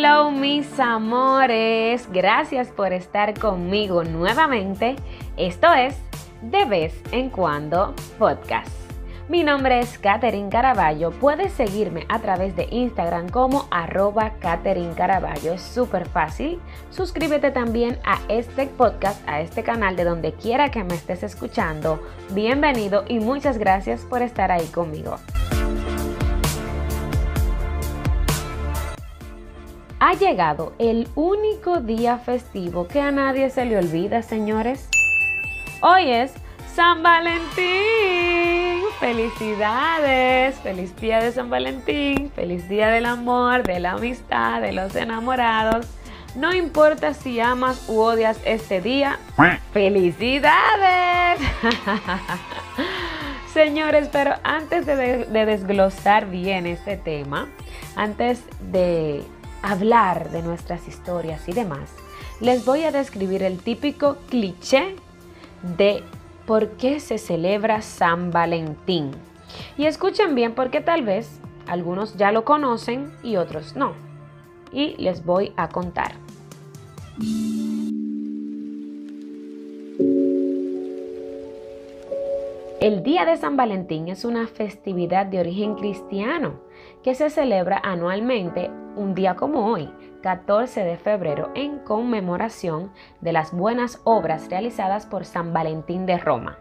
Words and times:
Hello 0.00 0.30
mis 0.30 0.78
amores, 0.78 2.08
gracias 2.12 2.68
por 2.68 2.92
estar 2.92 3.36
conmigo 3.36 4.04
nuevamente. 4.04 4.94
Esto 5.36 5.74
es 5.74 5.96
De 6.40 6.64
vez 6.66 6.94
en 7.10 7.30
cuando 7.30 7.96
podcast. 8.16 8.68
Mi 9.28 9.42
nombre 9.42 9.80
es 9.80 9.98
Katherine 9.98 10.50
Caraballo. 10.50 11.10
Puedes 11.10 11.52
seguirme 11.52 12.06
a 12.08 12.20
través 12.20 12.54
de 12.54 12.68
Instagram 12.70 13.28
como 13.28 13.66
arroba 13.72 14.34
Katherine 14.38 14.94
Caraballo. 14.94 15.54
Es 15.54 15.62
súper 15.62 16.08
fácil. 16.08 16.60
Suscríbete 16.90 17.50
también 17.50 17.98
a 18.04 18.20
este 18.28 18.68
podcast, 18.68 19.28
a 19.28 19.40
este 19.40 19.64
canal 19.64 19.96
de 19.96 20.04
donde 20.04 20.32
quiera 20.32 20.70
que 20.70 20.84
me 20.84 20.94
estés 20.94 21.24
escuchando. 21.24 22.00
Bienvenido 22.30 23.02
y 23.08 23.18
muchas 23.18 23.58
gracias 23.58 24.02
por 24.02 24.22
estar 24.22 24.52
ahí 24.52 24.66
conmigo. 24.66 25.16
Ha 30.00 30.14
llegado 30.14 30.74
el 30.78 31.08
único 31.16 31.80
día 31.80 32.18
festivo 32.18 32.86
que 32.86 33.00
a 33.00 33.10
nadie 33.10 33.50
se 33.50 33.64
le 33.64 33.76
olvida, 33.76 34.22
señores. 34.22 34.88
Hoy 35.80 36.12
es 36.12 36.32
San 36.72 37.02
Valentín. 37.02 38.84
Felicidades. 39.00 40.54
Feliz 40.60 40.94
día 41.00 41.18
de 41.18 41.32
San 41.32 41.50
Valentín. 41.50 42.30
Feliz 42.30 42.68
día 42.68 42.90
del 42.90 43.06
amor, 43.06 43.64
de 43.64 43.80
la 43.80 43.92
amistad, 43.92 44.60
de 44.60 44.70
los 44.70 44.94
enamorados. 44.94 45.88
No 46.36 46.54
importa 46.54 47.12
si 47.12 47.40
amas 47.40 47.88
u 47.88 47.98
odias 47.98 48.38
este 48.44 48.80
día. 48.80 49.18
¡Felicidades! 49.72 51.40
Señores, 53.52 54.08
pero 54.12 54.34
antes 54.44 54.86
de, 54.86 55.24
de, 55.24 55.46
desglosar 55.46 56.26
bien 56.26 56.66
este 56.66 56.96
tema, 56.96 57.48
antes 57.96 58.44
de 58.60 59.24
hablar 59.62 60.30
de 60.30 60.42
nuestras 60.42 60.86
historias 60.88 61.48
y 61.48 61.52
demás, 61.52 61.90
les 62.40 62.64
voy 62.64 62.84
a 62.84 62.92
describir 62.92 63.42
el 63.42 63.58
típico 63.58 64.16
cliché 64.28 64.96
de 65.76 66.02
por 66.46 66.70
qué 66.70 67.00
se 67.00 67.18
celebra 67.18 67.82
San 67.82 68.30
Valentín. 68.30 69.10
Y 69.76 69.86
escuchen 69.86 70.34
bien 70.34 70.54
porque 70.54 70.80
tal 70.80 71.04
vez 71.04 71.40
algunos 71.66 72.16
ya 72.16 72.32
lo 72.32 72.44
conocen 72.44 73.12
y 73.22 73.36
otros 73.36 73.76
no. 73.76 73.92
Y 74.72 74.96
les 74.96 75.24
voy 75.24 75.52
a 75.56 75.68
contar. 75.68 76.12
El 82.80 83.02
Día 83.02 83.24
de 83.24 83.36
San 83.36 83.56
Valentín 83.56 84.06
es 84.06 84.24
una 84.24 84.46
festividad 84.46 85.26
de 85.26 85.40
origen 85.40 85.74
cristiano 85.74 86.60
que 87.02 87.16
se 87.16 87.28
celebra 87.28 87.80
anualmente 87.82 88.70
un 88.94 89.16
día 89.16 89.34
como 89.34 89.66
hoy, 89.66 89.92
14 90.22 90.84
de 90.84 90.96
febrero, 90.96 91.50
en 91.56 91.80
conmemoración 91.80 92.92
de 93.20 93.32
las 93.32 93.52
buenas 93.52 94.00
obras 94.04 94.48
realizadas 94.48 95.06
por 95.06 95.24
San 95.24 95.52
Valentín 95.52 96.06
de 96.06 96.18
Roma, 96.18 96.56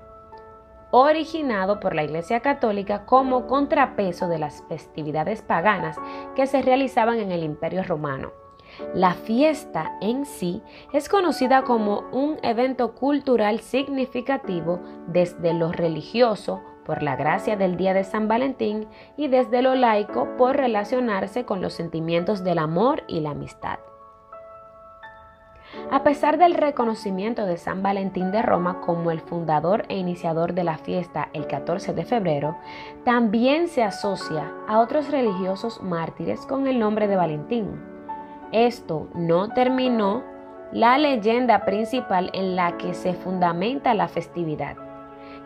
originado 0.89 1.79
por 1.79 1.93
la 1.93 2.03
Iglesia 2.03 2.39
Católica 2.39 3.05
como 3.05 3.45
contrapeso 3.45 4.27
de 4.27 4.39
las 4.39 4.63
festividades 4.67 5.43
paganas 5.43 5.97
que 6.35 6.47
se 6.47 6.63
realizaban 6.63 7.19
en 7.19 7.31
el 7.31 7.43
Imperio 7.43 7.83
Romano. 7.83 8.31
La 8.93 9.13
fiesta 9.13 9.97
en 10.01 10.25
sí 10.25 10.61
es 10.93 11.09
conocida 11.09 11.63
como 11.63 12.03
un 12.11 12.37
evento 12.43 12.93
cultural 12.93 13.59
significativo 13.61 14.79
desde 15.07 15.53
lo 15.53 15.71
religioso, 15.71 16.61
por 16.87 17.03
la 17.03 17.17
gracia 17.17 17.57
del 17.57 17.75
Día 17.75 17.93
de 17.93 18.05
San 18.05 18.29
Valentín 18.29 18.87
y 19.17 19.27
desde 19.27 19.61
lo 19.61 19.75
laico 19.75 20.37
por 20.37 20.55
relacionarse 20.55 21.43
con 21.43 21.61
los 21.61 21.73
sentimientos 21.73 22.45
del 22.45 22.59
amor 22.59 23.03
y 23.07 23.19
la 23.19 23.31
amistad. 23.31 23.79
A 25.91 26.03
pesar 26.03 26.37
del 26.37 26.53
reconocimiento 26.53 27.45
de 27.45 27.57
San 27.57 27.83
Valentín 27.83 28.31
de 28.31 28.41
Roma 28.41 28.79
como 28.79 29.11
el 29.11 29.19
fundador 29.19 29.83
e 29.89 29.97
iniciador 29.97 30.53
de 30.53 30.63
la 30.63 30.77
fiesta 30.77 31.27
el 31.33 31.45
14 31.45 31.93
de 31.93 32.05
febrero, 32.05 32.57
también 33.03 33.67
se 33.67 33.83
asocia 33.83 34.53
a 34.67 34.79
otros 34.79 35.11
religiosos 35.11 35.83
mártires 35.83 36.45
con 36.45 36.67
el 36.67 36.79
nombre 36.79 37.09
de 37.09 37.17
Valentín. 37.17 37.96
Esto 38.51 39.09
no 39.13 39.49
terminó 39.49 40.23
la 40.71 40.97
leyenda 40.97 41.65
principal 41.65 42.29
en 42.33 42.55
la 42.55 42.77
que 42.77 42.93
se 42.93 43.13
fundamenta 43.13 43.93
la 43.93 44.07
festividad, 44.07 44.77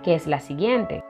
que 0.04 0.14
es 0.14 0.28
la 0.28 0.40
siguiente. 0.40 1.04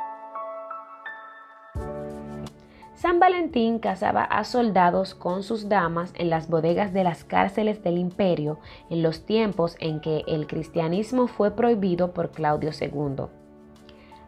San 2.93 3.19
Valentín 3.19 3.79
casaba 3.79 4.23
a 4.23 4.43
soldados 4.43 5.15
con 5.15 5.43
sus 5.43 5.67
damas 5.67 6.13
en 6.15 6.29
las 6.29 6.47
bodegas 6.47 6.93
de 6.93 7.03
las 7.03 7.23
cárceles 7.23 7.83
del 7.83 7.97
imperio 7.97 8.59
en 8.89 9.01
los 9.01 9.25
tiempos 9.25 9.75
en 9.79 9.99
que 9.99 10.23
el 10.27 10.47
cristianismo 10.47 11.27
fue 11.27 11.51
prohibido 11.51 12.13
por 12.13 12.31
Claudio 12.31 12.69
II. 12.79 13.25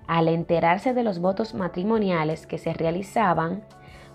Al 0.08 0.28
enterarse 0.28 0.94
de 0.94 1.04
los 1.04 1.20
votos 1.20 1.54
matrimoniales 1.54 2.46
que 2.46 2.58
se 2.58 2.74
realizaban, 2.74 3.64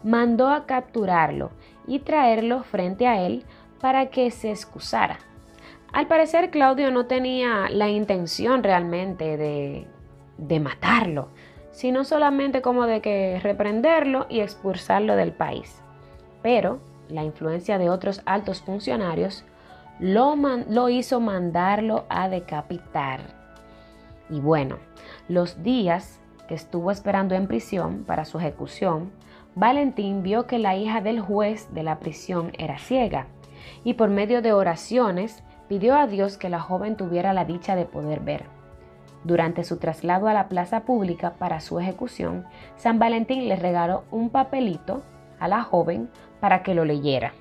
mandó 0.03 0.49
a 0.49 0.67
capturarlo 0.67 1.51
y 1.89 2.01
traerlo 2.01 2.63
frente 2.63 3.09
a 3.09 3.23
él 3.23 3.45
para 3.81 4.11
que 4.11 4.31
se 4.31 4.51
excusara. 4.51 5.19
Al 5.93 6.07
parecer 6.07 6.51
Claudio 6.51 6.91
no 6.91 7.07
tenía 7.07 7.69
la 7.71 7.89
intención 7.89 8.63
realmente 8.63 9.37
de, 9.37 9.89
de 10.37 10.61
matarlo, 10.61 11.31
sino 11.73 12.05
solamente 12.05 12.61
como 12.61 12.87
de 12.87 13.01
que 13.01 13.41
reprenderlo 13.43 14.27
y 14.29 14.41
expulsarlo 14.41 15.17
del 15.17 15.33
país. 15.33 15.83
Pero 16.43 16.81
la 17.09 17.25
influencia 17.25 17.79
de 17.79 17.91
otros 17.91 18.21
altos 18.27 18.61
funcionarios 18.61 19.45
lo, 19.99 20.37
lo 20.37 20.89
hizo 20.89 21.21
mandarlo 21.21 22.05
a 22.09 22.29
decapitar. 22.29 23.21
Y 24.29 24.41
bueno, 24.41 24.77
los 25.29 25.63
días 25.63 26.21
que 26.49 26.55
estuvo 26.55 26.91
esperando 26.91 27.35
en 27.35 27.47
prisión 27.47 28.05
para 28.05 28.25
su 28.25 28.39
ejecución, 28.39 29.11
Valentín 29.59 30.23
vio 30.23 30.47
que 30.47 30.61
la 30.61 30.77
hija 30.77 31.01
del 31.01 31.19
juez 31.19 31.75
de 31.75 31.83
la 31.83 31.99
prisión 31.99 32.53
era 32.59 32.79
ciega 32.79 33.27
y 33.83 33.95
por 33.95 34.09
medio 34.09 34.41
de 34.41 34.53
oraciones 34.53 35.43
pidió 35.67 35.97
a 35.97 36.07
Dios 36.07 36.39
que 36.39 36.49
la 36.49 36.61
joven 36.61 36.97
tuviera 36.97 37.33
la 37.33 37.45
dicha 37.45 37.75
de 37.75 37.85
poder 37.85 38.21
ver. 38.21 38.45
Durante 39.25 39.65
su 39.65 39.79
traslado 39.79 40.29
a 40.29 40.33
la 40.33 40.49
plaza 40.49 40.85
pública 40.85 41.35
para 41.41 41.59
su 41.59 41.81
ejecución, 41.81 42.47
San 42.77 43.01
Valentín 43.01 43.49
le 43.49 43.57
regaló 43.57 44.05
un 44.13 44.31
papelito 44.31 45.03
a 45.41 45.49
la 45.49 45.65
joven 45.65 46.09
para 46.39 46.63
que 46.63 46.77
lo 46.77 46.85
leyera. 46.85 47.33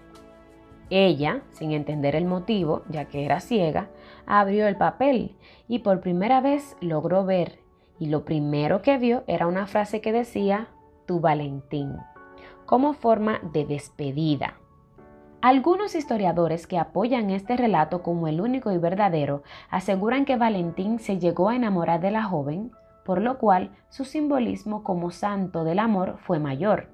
Ella, 0.89 1.41
sin 1.51 1.71
entender 1.71 2.15
el 2.15 2.25
motivo, 2.25 2.81
ya 2.89 3.05
que 3.05 3.25
era 3.25 3.41
ciega, 3.41 3.89
abrió 4.25 4.67
el 4.67 4.75
papel 4.75 5.35
y 5.67 5.79
por 5.79 6.01
primera 6.01 6.41
vez 6.41 6.77
logró 6.81 7.25
ver, 7.25 7.59
y 7.99 8.07
lo 8.07 8.25
primero 8.25 8.81
que 8.81 8.97
vio 8.97 9.23
era 9.27 9.45
una 9.45 9.67
frase 9.67 10.01
que 10.01 10.11
decía, 10.11 10.69
tu 11.07 11.19
Valentín, 11.19 11.95
como 12.65 12.93
forma 12.93 13.39
de 13.53 13.65
despedida. 13.65 14.55
Algunos 15.41 15.95
historiadores 15.95 16.67
que 16.67 16.77
apoyan 16.77 17.29
este 17.29 17.55
relato 17.57 18.03
como 18.03 18.27
el 18.27 18.41
único 18.41 18.71
y 18.71 18.77
verdadero 18.77 19.43
aseguran 19.69 20.25
que 20.25 20.35
Valentín 20.35 20.99
se 20.99 21.19
llegó 21.19 21.49
a 21.49 21.55
enamorar 21.55 22.01
de 22.01 22.11
la 22.11 22.23
joven, 22.23 22.71
por 23.05 23.21
lo 23.21 23.37
cual 23.37 23.71
su 23.89 24.03
simbolismo 24.03 24.83
como 24.83 25.11
santo 25.11 25.63
del 25.63 25.79
amor 25.79 26.17
fue 26.19 26.39
mayor. 26.39 26.89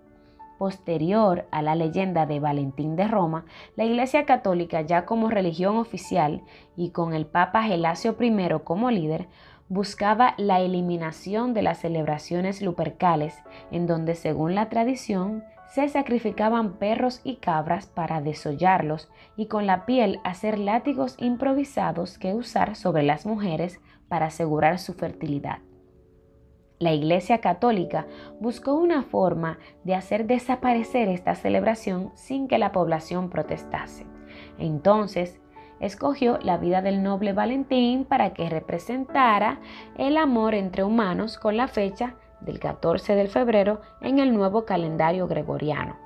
Posterior 0.60 1.48
a 1.52 1.62
la 1.62 1.74
leyenda 1.74 2.26
de 2.26 2.40
Valentín 2.40 2.96
de 2.96 3.08
Roma, 3.08 3.46
la 3.76 3.86
Iglesia 3.86 4.26
Católica 4.26 4.82
ya 4.82 5.06
como 5.06 5.30
religión 5.30 5.78
oficial 5.78 6.44
y 6.76 6.92
con 6.92 7.14
el 7.14 7.26
Papa 7.26 7.64
Gelasio 7.64 8.16
I 8.20 8.60
como 8.64 8.92
líder, 8.92 9.28
buscaba 9.70 10.34
la 10.38 10.60
eliminación 10.60 11.54
de 11.54 11.62
las 11.62 11.80
celebraciones 11.80 12.62
lupercales, 12.62 13.36
en 13.72 13.88
donde 13.88 14.16
según 14.16 14.56
la 14.56 14.70
tradición 14.70 15.44
se 15.74 15.90
sacrificaban 15.90 16.74
perros 16.74 17.22
y 17.24 17.38
cabras 17.38 17.88
para 17.88 18.22
desollarlos 18.22 19.10
y 19.36 19.48
con 19.48 19.66
la 19.66 19.86
piel 19.86 20.20
hacer 20.24 20.60
látigos 20.60 21.16
improvisados 21.18 22.20
que 22.20 22.34
usar 22.34 22.76
sobre 22.76 23.02
las 23.02 23.26
mujeres 23.26 23.80
para 24.08 24.28
asegurar 24.28 24.78
su 24.78 24.94
fertilidad. 24.94 25.60
La 26.78 26.92
Iglesia 26.92 27.40
Católica 27.40 28.06
buscó 28.40 28.74
una 28.74 29.04
forma 29.04 29.58
de 29.84 29.96
hacer 29.96 30.28
desaparecer 30.28 31.08
esta 31.08 31.34
celebración 31.34 32.12
sin 32.14 32.48
que 32.48 32.58
la 32.58 32.72
población 32.72 33.30
protestase. 33.30 34.06
Entonces, 34.60 35.40
escogió 35.86 36.40
la 36.42 36.58
vida 36.58 36.82
del 36.82 37.04
noble 37.04 37.34
Valentín 37.34 38.06
para 38.06 38.34
que 38.34 38.50
representara 38.50 39.60
el 39.98 40.18
amor 40.18 40.56
entre 40.56 40.84
humanos 40.84 41.38
con 41.38 41.58
la 41.58 41.68
fecha 41.68 42.16
del 42.40 42.60
14 42.60 43.16
de 43.16 43.28
febrero 43.28 43.82
en 44.02 44.20
el 44.20 44.34
nuevo 44.34 44.66
calendario 44.66 45.28
gregoriano. 45.28 45.98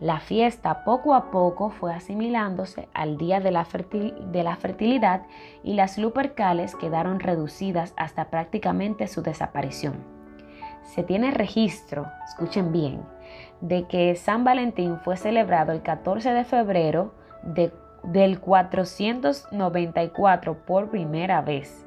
La 0.00 0.20
fiesta 0.20 0.84
poco 0.84 1.14
a 1.14 1.30
poco 1.30 1.70
fue 1.70 1.94
asimilándose 1.94 2.88
al 2.94 3.16
día 3.16 3.40
de 3.40 3.50
la, 3.50 3.64
de 3.64 4.56
fertilidad 4.56 5.22
y 5.62 5.74
las 5.74 5.98
lupercales 5.98 6.74
quedaron 6.74 7.20
reducidas 7.20 7.94
hasta 7.96 8.26
prácticamente 8.30 9.06
su 9.06 9.22
desaparición. 9.22 9.94
Se 10.82 11.02
tiene 11.02 11.30
registro, 11.30 12.06
escuchen 12.26 12.72
bien, 12.72 13.02
de 13.60 13.84
que 13.84 14.14
San 14.16 14.44
Valentín 14.44 14.98
fue 14.98 15.16
celebrado 15.16 15.72
el 15.72 15.82
14 15.82 16.32
de 16.32 16.44
febrero 16.44 17.12
del 18.06 18.40
494 18.40 20.66
por 20.66 20.90
primera 20.90 21.42
vez 21.42 21.86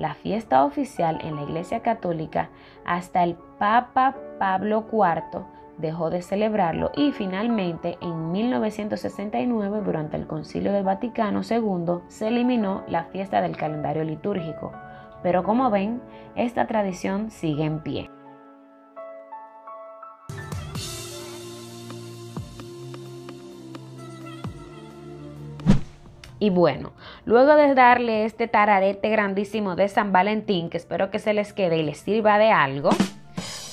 la 0.00 0.14
fiesta 0.14 0.64
oficial 0.64 1.18
en 1.22 1.36
la 1.36 1.42
Iglesia 1.42 1.80
Católica 1.80 2.48
hasta 2.86 3.22
el 3.22 3.36
Papa 3.58 4.16
Pablo 4.38 4.86
IV 4.90 5.44
dejó 5.76 6.08
de 6.08 6.22
celebrarlo 6.22 6.90
y 6.96 7.12
finalmente 7.12 7.98
en 8.00 8.32
1969 8.32 9.82
durante 9.84 10.16
el 10.16 10.26
Concilio 10.26 10.72
del 10.72 10.84
Vaticano 10.84 11.42
II 11.42 12.00
se 12.08 12.28
eliminó 12.28 12.82
la 12.88 13.04
fiesta 13.04 13.42
del 13.42 13.58
calendario 13.58 14.04
litúrgico. 14.04 14.72
Pero 15.22 15.42
como 15.42 15.70
ven, 15.70 16.00
esta 16.34 16.66
tradición 16.66 17.30
sigue 17.30 17.64
en 17.64 17.80
pie. 17.80 18.10
Y 26.40 26.48
bueno, 26.48 26.92
luego 27.26 27.54
de 27.54 27.74
darle 27.74 28.24
este 28.24 28.48
tararete 28.48 29.10
grandísimo 29.10 29.76
de 29.76 29.88
San 29.88 30.10
Valentín, 30.10 30.70
que 30.70 30.78
espero 30.78 31.10
que 31.10 31.18
se 31.18 31.34
les 31.34 31.52
quede 31.52 31.76
y 31.76 31.82
les 31.82 31.98
sirva 31.98 32.38
de 32.38 32.50
algo, 32.50 32.88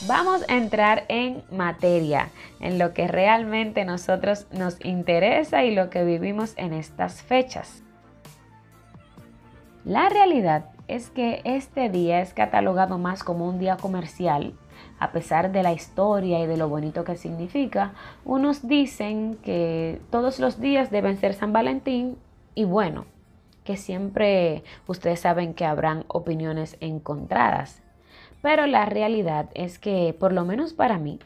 vamos 0.05 0.43
a 0.49 0.55
entrar 0.57 1.05
en 1.07 1.43
materia, 1.49 2.27
en 2.59 2.77
lo 2.77 2.93
que 2.93 3.07
realmente 3.07 3.85
nosotros 3.85 4.47
nos 4.51 4.83
interesa 4.85 5.63
y 5.63 5.73
lo 5.73 5.89
que 5.89 6.03
vivimos 6.03 6.55
en 6.57 6.73
estas 6.73 7.23
fechas. 7.23 7.83
La 9.85 10.09
realidad 10.09 10.65
es 10.89 11.09
que 11.09 11.41
este 11.45 11.89
día 11.89 12.19
es 12.19 12.33
catalogado 12.33 12.97
más 12.97 13.23
como 13.23 13.47
un 13.47 13.59
día 13.59 13.77
comercial, 13.77 14.53
a 14.99 15.13
pesar 15.13 15.53
de 15.53 15.63
la 15.63 15.71
historia 15.71 16.41
y 16.41 16.47
de 16.47 16.57
lo 16.57 16.67
bonito 16.67 17.05
que 17.05 17.15
significa. 17.15 17.93
Unos 18.25 18.67
dicen 18.67 19.37
que 19.41 20.01
todos 20.11 20.39
los 20.39 20.59
días 20.59 20.91
deben 20.91 21.15
ser 21.15 21.33
San 21.33 21.53
Valentín 21.53 22.17
y 22.57 22.65
bueno, 22.65 23.05
que 23.65 23.77
siempre 23.77 24.63
ustedes 24.87 25.19
saben 25.19 25.53
que 25.53 25.63
habrán 25.63 26.05
opiniones 26.07 26.75
encontradas. 26.79 27.83
Pero 28.41 28.65
la 28.65 28.87
realidad 28.87 29.51
es 29.53 29.77
que, 29.77 30.15
por 30.19 30.33
lo 30.33 30.43
menos 30.43 30.73
para 30.73 30.97
mí, 30.97 31.19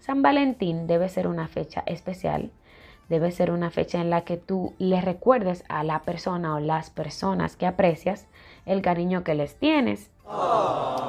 San 0.00 0.22
Valentín 0.22 0.88
debe 0.88 1.08
ser 1.08 1.28
una 1.28 1.46
fecha 1.46 1.84
especial, 1.86 2.50
debe 3.08 3.30
ser 3.30 3.52
una 3.52 3.70
fecha 3.70 4.00
en 4.00 4.10
la 4.10 4.22
que 4.22 4.36
tú 4.38 4.74
le 4.78 5.00
recuerdes 5.00 5.62
a 5.68 5.84
la 5.84 6.00
persona 6.02 6.56
o 6.56 6.58
las 6.58 6.90
personas 6.90 7.54
que 7.54 7.66
aprecias 7.66 8.26
el 8.66 8.82
cariño 8.82 9.24
que 9.24 9.34
les 9.34 9.56
tienes 9.56 10.10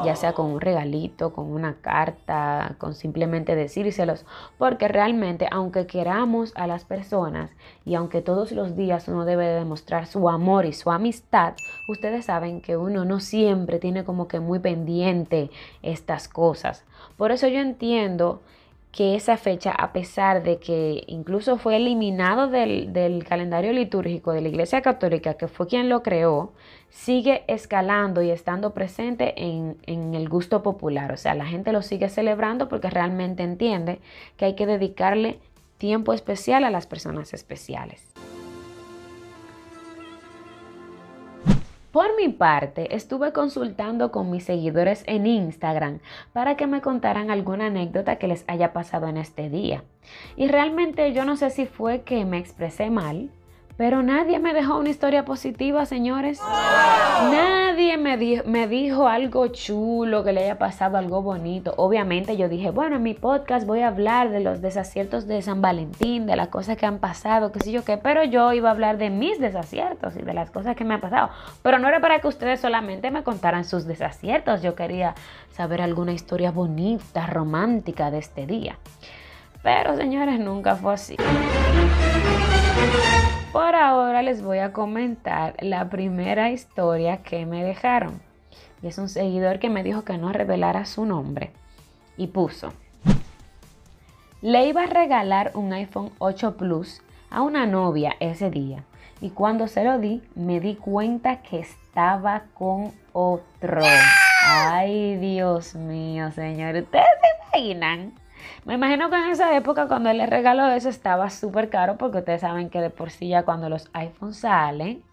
ya 0.04 0.16
sea 0.16 0.34
con 0.34 0.48
un 0.48 0.62
regalito, 0.62 1.34
con 1.34 1.52
una 1.52 1.76
carta, 1.76 2.76
con 2.78 2.94
simplemente 2.94 3.56
decírselos, 3.56 4.26
porque 4.58 4.88
realmente 4.88 5.48
aunque 5.50 5.88
queramos 5.88 6.52
a 6.56 6.68
las 6.68 6.84
personas 6.84 7.52
y 7.86 7.96
aunque 7.96 8.22
todos 8.22 8.52
los 8.52 8.76
días 8.76 9.08
uno 9.08 9.26
debe 9.26 9.46
demostrar 9.48 10.08
su 10.08 10.30
amor 10.30 10.66
y 10.66 10.74
su 10.74 10.92
amistad, 10.92 11.54
ustedes 11.88 12.26
saben 12.26 12.62
que 12.62 12.76
uno 12.76 13.06
no 13.06 13.20
siempre 13.20 13.80
tiene 13.80 14.04
como 14.04 14.28
que 14.28 14.40
muy 14.40 14.60
pendiente 14.60 15.50
estas 15.82 16.28
cosas. 16.28 16.84
Por 17.18 17.32
eso 17.32 17.48
yo 17.48 17.60
entiendo 17.60 18.42
que 18.94 19.16
esa 19.16 19.38
fecha, 19.38 19.72
a 19.72 19.92
pesar 19.92 20.44
de 20.44 20.60
que 20.60 21.04
incluso 21.08 21.58
fue 21.58 21.78
eliminado 21.78 22.48
del, 22.48 23.26
calendario 23.28 23.74
litúrgico 23.74 24.34
de 24.34 24.42
la 24.42 24.50
Iglesia 24.50 24.84
Católica, 24.84 25.34
que 25.34 25.48
fue 25.48 25.66
quien 25.66 25.90
lo 25.90 26.04
creó, 26.04 26.54
sigue 26.90 27.44
escalando 27.48 28.22
y 28.22 28.30
estando 28.30 28.76
presente 28.76 29.34
en, 29.44 29.78
en 29.88 30.14
el 30.14 30.30
gusto 30.30 30.62
popular. 30.62 31.12
O 31.12 31.18
sea, 31.18 31.34
la 31.34 31.48
gente 31.48 31.72
lo 31.72 31.82
sigue 31.82 32.08
celebrando 32.08 32.70
porque 32.70 32.92
realmente 32.92 33.42
entiende 33.42 34.00
que 34.38 34.46
hay 34.46 34.54
que 34.54 34.68
dedicarle 34.68 35.40
tiempo 35.80 36.14
especial 36.14 36.64
a 36.64 36.70
las 36.70 36.86
personas 36.86 37.34
especiales. 37.34 38.14
Por 41.94 42.16
mi 42.16 42.28
parte, 42.28 42.96
estuve 42.96 43.34
consultando 43.34 44.12
con 44.12 44.32
mis 44.32 44.46
seguidores 44.46 45.04
en 45.06 45.28
Instagram 45.28 46.00
para 46.34 46.58
que 46.58 46.66
me 46.66 46.82
contaran 46.82 47.30
alguna 47.30 47.68
anécdota 47.68 48.16
que 48.16 48.28
les 48.28 48.46
haya 48.48 48.74
pasado 48.74 49.08
en 49.10 49.18
este 49.18 49.48
día. 49.48 49.84
Y 50.36 50.48
realmente 50.48 51.14
yo 51.14 51.24
no 51.24 51.38
sé 51.38 51.52
si 51.52 51.68
fue 51.68 52.02
que 52.02 52.26
me 52.26 52.40
expresé 52.40 52.90
mal, 52.90 53.30
pero 53.76 54.04
nadie 54.04 54.40
me 54.40 54.54
dejó 54.54 54.78
una 54.78 54.90
historia 54.90 55.26
positiva, 55.26 55.86
señores. 55.86 56.40
Nadie 57.32 57.98
me, 57.98 58.18
me 58.46 58.68
dijo 58.68 59.08
algo 59.08 59.48
chulo, 59.48 60.24
que 60.24 60.32
le 60.32 60.44
haya 60.44 60.60
pasado 60.60 60.98
algo 60.98 61.24
bonito. 61.24 61.74
Obviamente 61.78 62.38
yo 62.38 62.50
dije, 62.50 62.70
bueno, 62.70 62.98
en 62.98 63.04
mi 63.04 63.16
podcast 63.16 63.66
voy 63.66 63.82
a 63.82 63.88
hablar 63.88 64.30
de 64.30 64.42
los 64.42 64.62
desaciertos 64.62 65.26
de 65.28 65.42
San 65.42 65.62
Valentín, 65.62 66.28
de 66.28 66.36
las 66.36 66.50
cosas 66.50 66.78
que 66.78 66.86
han 66.86 67.00
pasado, 67.00 67.52
qué 67.52 67.62
sé 67.62 67.72
yo 67.72 67.84
qué, 67.84 67.98
pero 67.98 68.24
yo 68.24 68.54
iba 68.54 68.70
a 68.70 68.74
hablar 68.74 68.98
de 68.98 69.10
mis 69.10 69.40
desaciertos 69.40 70.16
y 70.16 70.22
de 70.22 70.34
las 70.34 70.52
cosas 70.52 70.76
que 70.76 70.84
me 70.84 70.94
han 70.94 71.02
pasado. 71.02 71.30
Pero 71.64 71.80
no 71.80 71.88
era 71.88 72.00
para 72.00 72.20
que 72.20 72.28
ustedes 72.28 72.60
solamente 72.62 73.10
me 73.10 73.24
contaran 73.24 73.66
sus 73.66 73.86
desaciertos, 73.86 74.62
yo 74.62 74.76
quería 74.76 75.16
saber 75.52 75.82
alguna 75.82 76.14
historia 76.14 76.52
bonita, 76.52 77.26
romántica 77.26 78.12
de 78.12 78.20
este 78.20 78.46
día. 78.46 78.78
Pero 79.64 79.96
señores, 79.96 80.40
nunca 80.40 80.76
fue 80.76 80.94
así. 80.94 81.16
Por 83.54 83.76
ahora 83.76 84.24
les 84.24 84.42
voy 84.42 84.58
a 84.58 84.74
comentar 84.74 85.56
la 85.60 85.88
primera 85.88 86.50
historia 86.50 87.18
que 87.18 87.46
me 87.46 87.64
dejaron. 87.64 88.20
Y 88.82 88.88
es 88.88 88.98
un 88.98 89.10
seguidor 89.10 89.60
que 89.60 89.70
me 89.70 89.84
dijo 89.84 90.04
que 90.04 90.18
no 90.18 90.34
revelara 90.34 90.86
su 90.86 91.06
nombre. 91.06 91.52
Y 92.18 92.26
puso, 92.28 92.74
le 94.42 94.66
iba 94.66 94.82
a 94.82 94.88
regalar 94.88 95.52
un 95.54 95.72
iPhone 95.72 96.10
8 96.18 96.58
Plus 96.58 97.04
a 97.30 97.44
una 97.44 97.68
novia 97.68 98.16
ese 98.20 98.50
día. 98.50 98.86
Y 99.22 99.30
cuando 99.30 99.68
se 99.68 99.84
lo 99.84 100.00
di, 100.00 100.24
me 100.34 100.60
di 100.60 100.74
cuenta 100.76 101.44
que 101.44 101.60
estaba 101.60 102.46
con 102.56 102.92
otro. 103.12 103.82
Ay, 104.48 105.18
Dios 105.18 105.76
mío, 105.76 106.32
señor. 106.32 106.74
¿Ustedes 106.74 107.06
se 107.22 107.60
imaginan? 107.60 108.23
Me 108.66 108.76
imagino 108.76 109.10
que 109.10 109.16
en 109.18 109.32
esa 109.32 109.56
época 109.56 109.88
cuando 109.88 110.10
él 110.10 110.18
le 110.18 110.26
regaló 110.26 110.68
eso 110.68 110.90
estaba 110.90 111.30
súper 111.30 111.70
caro 111.70 111.98
porque 111.98 112.20
ustedes 112.20 112.42
saben 112.42 112.70
que 112.70 112.82
de 112.82 112.90
por 112.90 113.10
sí 113.10 113.30
ya 113.30 113.44
cuando 113.44 113.70
los 113.70 113.90
iPhones 113.94 114.38
salen 114.38 115.04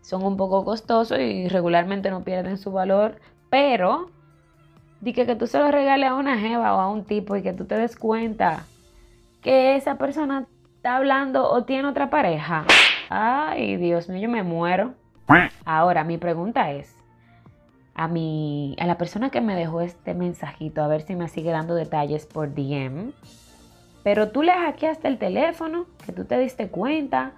son 0.00 0.24
un 0.24 0.36
poco 0.36 0.64
costosos 0.64 1.18
y 1.18 1.48
regularmente 1.48 2.10
no 2.10 2.24
pierden 2.24 2.58
su 2.58 2.72
valor, 2.72 3.20
pero 3.48 4.10
di 5.00 5.12
que, 5.12 5.26
que 5.26 5.36
tú 5.36 5.46
se 5.46 5.58
lo 5.58 5.70
regales 5.70 6.10
a 6.10 6.14
una 6.14 6.38
jeva 6.38 6.74
o 6.74 6.80
a 6.80 6.88
un 6.88 7.04
tipo 7.04 7.36
y 7.36 7.42
que 7.42 7.52
tú 7.52 7.64
te 7.64 7.76
des 7.76 7.96
cuenta 7.96 8.64
que 9.42 9.76
esa 9.76 9.96
persona 9.96 10.46
está 10.76 10.96
hablando 10.96 11.48
o 11.50 11.64
tiene 11.64 11.88
otra 11.88 12.10
pareja. 12.10 12.64
Ay, 13.08 13.76
Dios 13.76 14.08
mío, 14.08 14.22
yo 14.22 14.28
me 14.28 14.42
muero. 14.42 14.94
Ahora, 15.64 16.04
mi 16.04 16.18
pregunta 16.18 16.70
es, 16.72 16.96
a, 18.00 18.08
mi, 18.08 18.74
a 18.80 18.86
la 18.86 18.96
persona 18.96 19.28
que 19.28 19.42
me 19.42 19.54
dejó 19.54 19.82
este 19.82 20.14
mensajito, 20.14 20.82
a 20.82 20.88
ver 20.88 21.02
si 21.02 21.14
me 21.16 21.28
sigue 21.28 21.50
dando 21.50 21.74
detalles 21.74 22.24
por 22.24 22.54
DM. 22.54 23.12
Pero 24.02 24.30
tú 24.30 24.42
le 24.42 24.52
hackeaste 24.52 25.06
el 25.06 25.18
teléfono, 25.18 25.84
que 26.06 26.12
tú 26.12 26.24
te 26.24 26.38
diste 26.38 26.68
cuenta, 26.68 27.32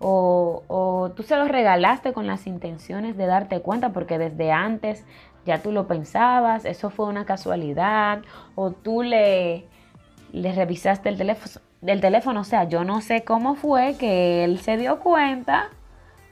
o, 0.00 0.64
o 0.66 1.12
tú 1.14 1.22
se 1.22 1.36
lo 1.36 1.46
regalaste 1.46 2.12
con 2.12 2.26
las 2.26 2.48
intenciones 2.48 3.16
de 3.16 3.26
darte 3.26 3.60
cuenta, 3.60 3.90
porque 3.90 4.18
desde 4.18 4.50
antes 4.50 5.04
ya 5.46 5.62
tú 5.62 5.70
lo 5.70 5.86
pensabas, 5.86 6.64
eso 6.64 6.90
fue 6.90 7.06
una 7.06 7.24
casualidad, 7.24 8.22
o 8.56 8.72
tú 8.72 9.04
le, 9.04 9.66
le 10.32 10.52
revisaste 10.52 11.10
el 11.10 11.16
teléfono, 11.16 11.64
del 11.80 12.00
teléfono, 12.00 12.40
o 12.40 12.44
sea, 12.44 12.64
yo 12.64 12.82
no 12.82 13.02
sé 13.02 13.22
cómo 13.22 13.54
fue 13.54 13.94
que 13.96 14.42
él 14.42 14.58
se 14.58 14.78
dio 14.78 14.98
cuenta 14.98 15.68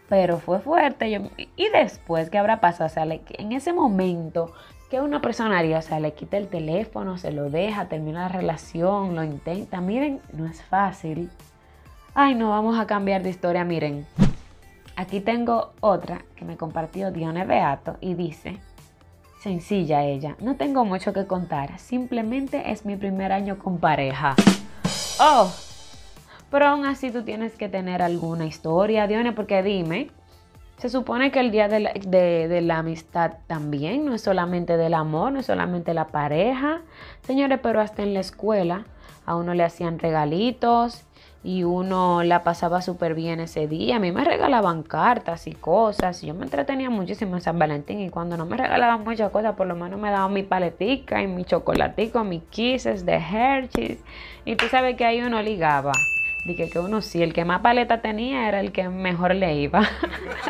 pero 0.08 0.38
fue 0.38 0.60
fuerte. 0.60 1.30
y 1.56 1.68
después, 1.70 2.30
¿qué 2.30 2.38
habrá 2.38 2.60
pasado? 2.60 2.86
O 2.86 2.88
sea, 2.88 3.04
en 3.04 3.52
ese 3.52 3.72
momento, 3.72 4.52
¿qué 4.90 5.00
una 5.00 5.20
persona 5.20 5.58
haría? 5.58 5.78
O 5.78 5.82
sea, 5.82 6.00
le 6.00 6.12
quita 6.12 6.36
el 6.36 6.48
teléfono, 6.48 7.18
se 7.18 7.32
lo 7.32 7.50
deja, 7.50 7.86
termina 7.86 8.22
la 8.22 8.28
relación, 8.28 9.14
lo 9.14 9.24
intenta. 9.24 9.80
Miren, 9.80 10.20
no 10.32 10.46
es 10.46 10.62
fácil. 10.62 11.30
Ay, 12.14 12.34
no, 12.34 12.50
vamos 12.50 12.78
a 12.78 12.86
cambiar 12.86 13.22
de 13.22 13.30
historia. 13.30 13.64
Miren, 13.64 14.06
aquí 14.96 15.20
tengo 15.20 15.72
otra 15.80 16.22
que 16.36 16.44
me 16.44 16.56
compartió 16.56 17.10
Dione 17.10 17.44
Beato 17.44 17.96
y 18.00 18.14
dice, 18.14 18.58
sencilla 19.42 20.02
ella, 20.04 20.36
no 20.40 20.56
tengo 20.56 20.84
mucho 20.84 21.12
que 21.12 21.26
contar, 21.26 21.78
simplemente 21.78 22.72
es 22.72 22.84
mi 22.84 22.96
primer 22.96 23.32
año 23.32 23.58
con 23.58 23.78
pareja. 23.78 24.34
Oh, 25.20 25.52
pero 26.50 26.66
aún 26.66 26.84
así 26.84 27.10
tú 27.10 27.22
tienes 27.22 27.56
que 27.56 27.68
tener 27.68 28.02
alguna 28.02 28.46
historia, 28.46 29.06
Dione, 29.06 29.32
porque 29.32 29.62
dime, 29.62 30.10
se 30.78 30.90
supone 30.90 31.30
que 31.30 31.40
el 31.40 31.50
día 31.50 31.68
de 31.68 31.80
la, 31.80 31.92
de 31.92 32.60
la, 32.60 32.78
amistad 32.78 33.38
también, 33.46 34.04
no 34.04 34.14
es 34.14 34.22
solamente 34.22 34.76
del 34.76 34.94
amor, 34.94 35.32
no 35.32 35.40
es 35.40 35.46
solamente 35.46 35.94
la 35.94 36.08
pareja. 36.08 36.82
Señores, 37.22 37.60
pero 37.62 37.80
hasta 37.80 38.02
en 38.02 38.12
la 38.12 38.20
escuela 38.20 38.84
a 39.24 39.36
uno 39.36 39.54
le 39.54 39.64
hacían 39.64 39.98
regalitos 39.98 41.02
y 41.42 41.64
uno 41.64 42.22
la 42.24 42.44
pasaba 42.44 42.82
súper 42.82 43.14
bien 43.14 43.40
ese 43.40 43.68
día. 43.68 43.96
A 43.96 43.98
mí 43.98 44.12
me 44.12 44.22
regalaban 44.22 44.82
cartas 44.82 45.46
y 45.46 45.52
cosas. 45.52 46.20
Yo 46.20 46.34
me 46.34 46.44
entretenía 46.44 46.90
muchísimo 46.90 47.36
en 47.36 47.40
San 47.40 47.58
Valentín 47.58 48.00
y 48.00 48.10
cuando 48.10 48.36
no 48.36 48.44
me 48.44 48.58
regalaban 48.58 49.02
muchas 49.02 49.30
cosas, 49.30 49.56
por 49.56 49.66
lo 49.66 49.76
menos 49.76 49.98
me 49.98 50.10
daban 50.10 50.34
mi 50.34 50.42
paletica 50.42 51.22
y 51.22 51.26
mi 51.26 51.44
chocolatico, 51.44 52.22
mis 52.22 52.42
kisses 52.42 53.06
de 53.06 53.14
Hershey's. 53.14 53.98
Y 54.44 54.56
tú 54.56 54.66
sabes 54.70 54.96
que 54.96 55.06
ahí 55.06 55.22
uno 55.22 55.40
ligaba 55.40 55.92
Dije 56.46 56.70
que 56.70 56.78
uno 56.78 57.02
sí, 57.02 57.24
el 57.24 57.32
que 57.32 57.44
más 57.44 57.60
paleta 57.60 58.00
tenía 58.00 58.46
era 58.46 58.60
el 58.60 58.70
que 58.70 58.88
mejor 58.88 59.34
le 59.34 59.56
iba. 59.56 59.82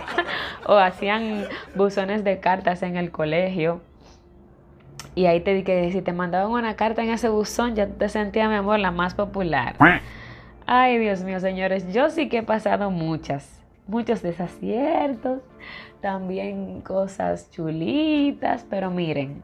o 0.66 0.74
hacían 0.74 1.46
buzones 1.74 2.22
de 2.22 2.38
cartas 2.38 2.82
en 2.82 2.96
el 2.96 3.10
colegio. 3.10 3.80
Y 5.14 5.24
ahí 5.24 5.40
te 5.40 5.54
dije 5.54 5.90
si 5.92 6.02
te 6.02 6.12
mandaban 6.12 6.52
una 6.52 6.76
carta 6.76 7.02
en 7.02 7.08
ese 7.08 7.30
buzón, 7.30 7.74
ya 7.74 7.86
te 7.86 8.10
sentía, 8.10 8.46
mi 8.50 8.56
amor, 8.56 8.78
la 8.78 8.90
más 8.90 9.14
popular. 9.14 9.76
Ay, 10.66 10.98
Dios 10.98 11.22
mío, 11.22 11.40
señores, 11.40 11.90
yo 11.94 12.10
sí 12.10 12.28
que 12.28 12.38
he 12.38 12.42
pasado 12.42 12.90
muchas, 12.90 13.64
muchos 13.86 14.20
desaciertos, 14.20 15.40
también 16.02 16.82
cosas 16.82 17.50
chulitas, 17.50 18.66
pero 18.68 18.90
miren, 18.90 19.42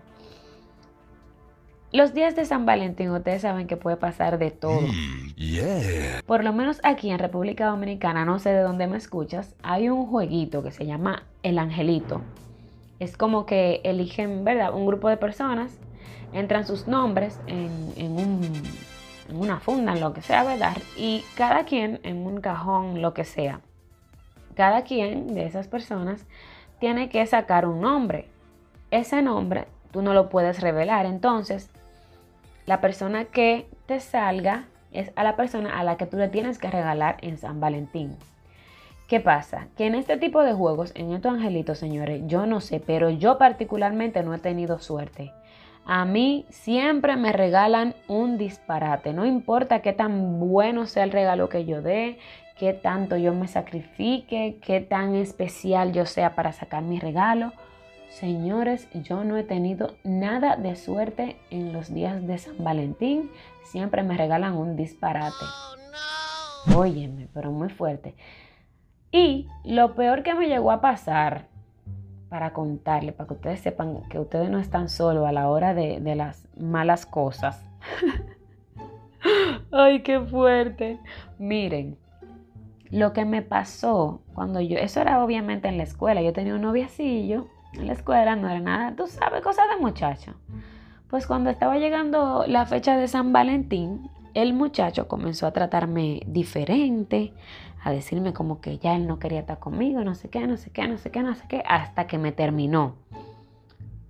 los 1.92 2.14
días 2.14 2.34
de 2.34 2.44
San 2.44 2.64
Valentín, 2.64 3.10
ustedes 3.10 3.42
saben 3.42 3.66
que 3.66 3.76
puede 3.76 3.96
pasar 3.96 4.38
de 4.38 4.50
todo. 4.50 4.80
Mm, 4.80 5.34
Por 6.26 6.42
lo 6.42 6.52
menos 6.52 6.80
aquí 6.82 7.10
en 7.10 7.18
República 7.18 7.66
Dominicana, 7.66 8.24
no 8.24 8.38
sé 8.38 8.50
de 8.50 8.62
dónde 8.62 8.86
me 8.86 8.96
escuchas, 8.96 9.54
hay 9.62 9.88
un 9.88 10.06
jueguito 10.06 10.62
que 10.62 10.70
se 10.70 10.86
llama 10.86 11.24
El 11.42 11.58
Angelito. 11.58 12.22
Es 12.98 13.16
como 13.16 13.46
que 13.46 13.80
eligen, 13.84 14.44
¿verdad? 14.44 14.72
Un 14.72 14.86
grupo 14.86 15.08
de 15.08 15.16
personas, 15.16 15.76
entran 16.32 16.66
sus 16.66 16.86
nombres 16.86 17.38
en, 17.46 17.92
en 17.96 18.40
una 19.34 19.60
funda, 19.60 19.92
en 19.92 20.00
lo 20.00 20.12
que 20.14 20.22
sea, 20.22 20.44
¿verdad? 20.44 20.76
Y 20.96 21.24
cada 21.36 21.64
quien 21.64 22.00
en 22.04 22.26
un 22.26 22.40
cajón, 22.40 23.02
lo 23.02 23.12
que 23.12 23.24
sea. 23.24 23.60
Cada 24.54 24.82
quien 24.82 25.34
de 25.34 25.46
esas 25.46 25.68
personas 25.68 26.26
tiene 26.78 27.08
que 27.08 27.26
sacar 27.26 27.66
un 27.66 27.80
nombre. 27.80 28.28
Ese 28.90 29.22
nombre 29.22 29.66
tú 29.92 30.02
no 30.02 30.14
lo 30.14 30.28
puedes 30.28 30.60
revelar. 30.60 31.06
Entonces, 31.06 31.70
la 32.66 32.80
persona 32.80 33.24
que 33.26 33.66
te 33.86 34.00
salga 34.00 34.66
es 34.92 35.12
a 35.16 35.24
la 35.24 35.36
persona 35.36 35.78
a 35.78 35.84
la 35.84 35.96
que 35.96 36.06
tú 36.06 36.16
le 36.16 36.28
tienes 36.28 36.58
que 36.58 36.70
regalar 36.70 37.16
en 37.22 37.38
San 37.38 37.60
Valentín. 37.60 38.16
¿Qué 39.08 39.20
pasa? 39.20 39.68
Que 39.76 39.86
en 39.86 39.94
este 39.94 40.16
tipo 40.16 40.42
de 40.42 40.54
juegos, 40.54 40.92
en 40.94 41.12
estos 41.12 41.34
angelitos, 41.34 41.78
señores, 41.78 42.22
yo 42.26 42.46
no 42.46 42.60
sé, 42.60 42.80
pero 42.80 43.10
yo 43.10 43.36
particularmente 43.36 44.22
no 44.22 44.32
he 44.32 44.38
tenido 44.38 44.78
suerte. 44.78 45.32
A 45.84 46.04
mí 46.04 46.46
siempre 46.48 47.16
me 47.16 47.32
regalan 47.32 47.94
un 48.06 48.38
disparate. 48.38 49.12
No 49.12 49.26
importa 49.26 49.82
qué 49.82 49.92
tan 49.92 50.38
bueno 50.38 50.86
sea 50.86 51.04
el 51.04 51.10
regalo 51.10 51.48
que 51.48 51.64
yo 51.64 51.82
dé, 51.82 52.18
qué 52.56 52.72
tanto 52.72 53.16
yo 53.16 53.34
me 53.34 53.48
sacrifique, 53.48 54.58
qué 54.62 54.80
tan 54.80 55.16
especial 55.16 55.92
yo 55.92 56.06
sea 56.06 56.34
para 56.34 56.52
sacar 56.52 56.82
mi 56.82 57.00
regalo. 57.00 57.52
Señores, 58.12 58.88
yo 58.92 59.24
no 59.24 59.38
he 59.38 59.42
tenido 59.42 59.96
nada 60.04 60.56
de 60.56 60.76
suerte 60.76 61.38
en 61.50 61.72
los 61.72 61.92
días 61.92 62.24
de 62.26 62.36
San 62.36 62.62
Valentín. 62.62 63.30
Siempre 63.64 64.02
me 64.02 64.18
regalan 64.18 64.54
un 64.54 64.76
disparate. 64.76 65.46
Óyeme, 66.76 67.28
pero 67.32 67.50
muy 67.50 67.70
fuerte. 67.70 68.14
Y 69.10 69.48
lo 69.64 69.94
peor 69.94 70.22
que 70.22 70.34
me 70.34 70.46
llegó 70.46 70.70
a 70.70 70.82
pasar, 70.82 71.46
para 72.28 72.52
contarle, 72.52 73.12
para 73.12 73.28
que 73.28 73.34
ustedes 73.34 73.60
sepan 73.60 74.02
que 74.10 74.18
ustedes 74.18 74.50
no 74.50 74.58
están 74.58 74.90
solos 74.90 75.26
a 75.26 75.32
la 75.32 75.48
hora 75.48 75.72
de, 75.72 75.98
de 76.00 76.14
las 76.14 76.46
malas 76.56 77.06
cosas. 77.06 77.64
Ay, 79.72 80.02
qué 80.02 80.20
fuerte. 80.20 80.98
Miren, 81.38 81.96
lo 82.90 83.14
que 83.14 83.24
me 83.24 83.40
pasó 83.40 84.20
cuando 84.34 84.60
yo, 84.60 84.76
eso 84.76 85.00
era 85.00 85.24
obviamente 85.24 85.68
en 85.68 85.78
la 85.78 85.84
escuela, 85.84 86.20
yo 86.20 86.34
tenía 86.34 86.54
un 86.54 86.62
noviacillo 86.62 87.48
en 87.74 87.86
la 87.86 87.92
escuela, 87.92 88.36
no 88.36 88.48
era 88.48 88.60
nada, 88.60 88.94
tú 88.96 89.06
sabes, 89.06 89.42
cosas 89.42 89.66
de 89.68 89.76
muchacho. 89.80 90.34
Pues 91.08 91.26
cuando 91.26 91.50
estaba 91.50 91.76
llegando 91.78 92.44
la 92.46 92.66
fecha 92.66 92.96
de 92.96 93.08
San 93.08 93.32
Valentín, 93.32 94.10
el 94.34 94.54
muchacho 94.54 95.08
comenzó 95.08 95.46
a 95.46 95.52
tratarme 95.52 96.22
diferente, 96.26 97.32
a 97.84 97.90
decirme 97.90 98.32
como 98.32 98.60
que 98.60 98.78
ya 98.78 98.94
él 98.96 99.06
no 99.06 99.18
quería 99.18 99.40
estar 99.40 99.58
conmigo, 99.58 100.02
no 100.04 100.14
sé 100.14 100.30
qué, 100.30 100.46
no 100.46 100.56
sé 100.56 100.70
qué, 100.70 100.86
no 100.86 100.98
sé 100.98 101.10
qué, 101.10 101.22
no 101.22 101.34
sé 101.34 101.44
qué, 101.48 101.62
hasta 101.66 102.06
que 102.06 102.18
me 102.18 102.32
terminó. 102.32 102.94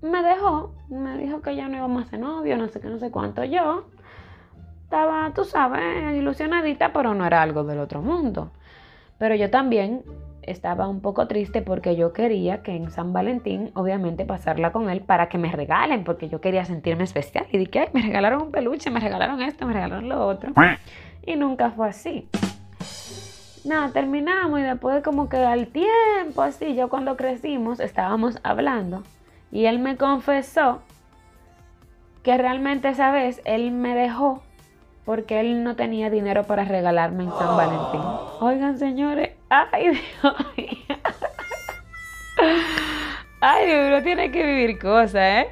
Me 0.00 0.23
dejó, 0.23 0.75
me 0.88 1.16
dijo 1.16 1.42
que 1.42 1.57
ya 1.57 1.69
no 1.69 1.76
íbamos 1.76 2.04
a 2.04 2.11
ser 2.11 2.21
novio, 2.21 2.57
no 2.57 2.69
sé 2.69 2.81
qué, 2.81 2.88
no 2.88 2.99
sé 2.99 3.11
cuánto. 3.11 3.45
Yo 3.45 3.85
estaba, 4.85 5.33
tú 5.35 5.45
sabes, 5.45 6.16
ilusionadita, 6.16 6.92
pero 6.92 7.14
no 7.14 7.25
era 7.25 7.40
algo 7.40 7.64
del 7.64 7.78
otro 7.78 8.02
mundo. 8.02 8.50
Pero 9.19 9.35
yo 9.37 9.50
también 9.50 10.02
estaba 10.43 10.89
un 10.89 11.01
poco 11.01 11.27
triste 11.27 11.63
porque 11.63 11.97
yo 11.97 12.13
quería 12.13 12.63
que 12.63 12.75
en 12.75 12.91
San 12.91 13.13
Valentín, 13.13 13.71
obviamente, 13.75 14.25
pasarla 14.25 14.73
con 14.73 14.91
él 14.91 15.01
para 15.01 15.29
que 15.29 15.39
me 15.39 15.51
regalen, 15.51 16.05
porque 16.05 16.29
yo 16.29 16.41
quería 16.41 16.65
sentirme 16.65 17.05
especial. 17.05 17.47
Y 17.51 17.59
dije, 17.59 17.81
ay, 17.81 17.89
me 17.93 18.03
regalaron 18.03 18.43
un 18.43 18.51
peluche, 18.51 18.91
me 18.91 19.01
regalaron 19.01 19.41
esto, 19.43 19.67
me 19.67 19.73
regalaron 19.73 20.09
lo 20.09 20.27
otro. 20.27 20.53
Y 21.25 21.37
nunca 21.37 21.71
fue 21.71 21.89
así. 21.89 22.29
Nada, 23.65 23.93
terminamos 23.93 24.59
y 24.59 24.65
después 24.65 25.05
como 25.05 25.29
que 25.29 25.37
al 25.37 25.69
tiempo, 25.69 26.43
así, 26.43 26.75
yo 26.75 26.89
cuando 26.89 27.17
crecimos 27.17 27.79
estábamos 27.79 28.41
hablando 28.43 29.05
y 29.53 29.67
él 29.67 29.79
me 29.79 29.97
confesó 29.97 30.81
que 32.25 32.37
realmente 32.37 32.89
esa 32.89 33.13
vez 33.13 33.41
él 33.45 33.71
me 33.71 33.95
dejó 33.95 34.43
porque 35.05 35.41
él 35.41 35.63
no 35.63 35.77
tenía 35.77 36.11
dinero 36.11 36.45
para 36.45 36.65
regalarme 36.65 37.25
en 37.25 37.31
San 37.31 37.57
Valentín. 37.57 38.01
Oigan, 38.41 38.79
señores, 38.79 39.31
ay 39.52 39.88
Dios. 39.90 40.37
Ay, 43.44 43.66
Dios, 43.66 43.87
uno 43.88 44.02
tiene 44.02 44.30
que 44.30 44.47
vivir 44.47 44.78
cosas, 44.78 45.14
¿eh? 45.16 45.47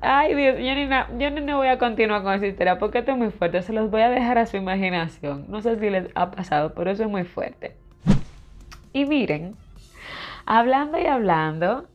Ay, 0.00 0.34
Dios, 0.34 0.56
yo 0.56 0.74
ni, 0.74 0.88
yo 1.22 1.30
ni 1.30 1.40
no 1.42 1.58
voy 1.58 1.68
a 1.68 1.78
continuar 1.78 2.22
con 2.22 2.32
esa 2.32 2.46
historia 2.46 2.78
porque 2.78 2.98
esto 2.98 3.12
es 3.12 3.18
muy 3.18 3.30
fuerte. 3.30 3.62
Se 3.62 3.72
los 3.72 3.90
voy 3.90 4.02
a 4.02 4.08
dejar 4.08 4.38
a 4.38 4.46
su 4.46 4.56
imaginación. 4.56 5.44
No 5.48 5.60
sé 5.60 5.78
si 5.78 5.90
les 5.90 6.08
ha 6.14 6.30
pasado, 6.30 6.72
pero 6.74 6.90
eso 6.90 7.04
es 7.04 7.10
muy 7.10 7.24
fuerte. 7.24 7.76
Y 8.92 9.04
miren, 9.04 9.54
hablando 10.46 10.98
y 10.98 11.06
hablando, 11.06 11.86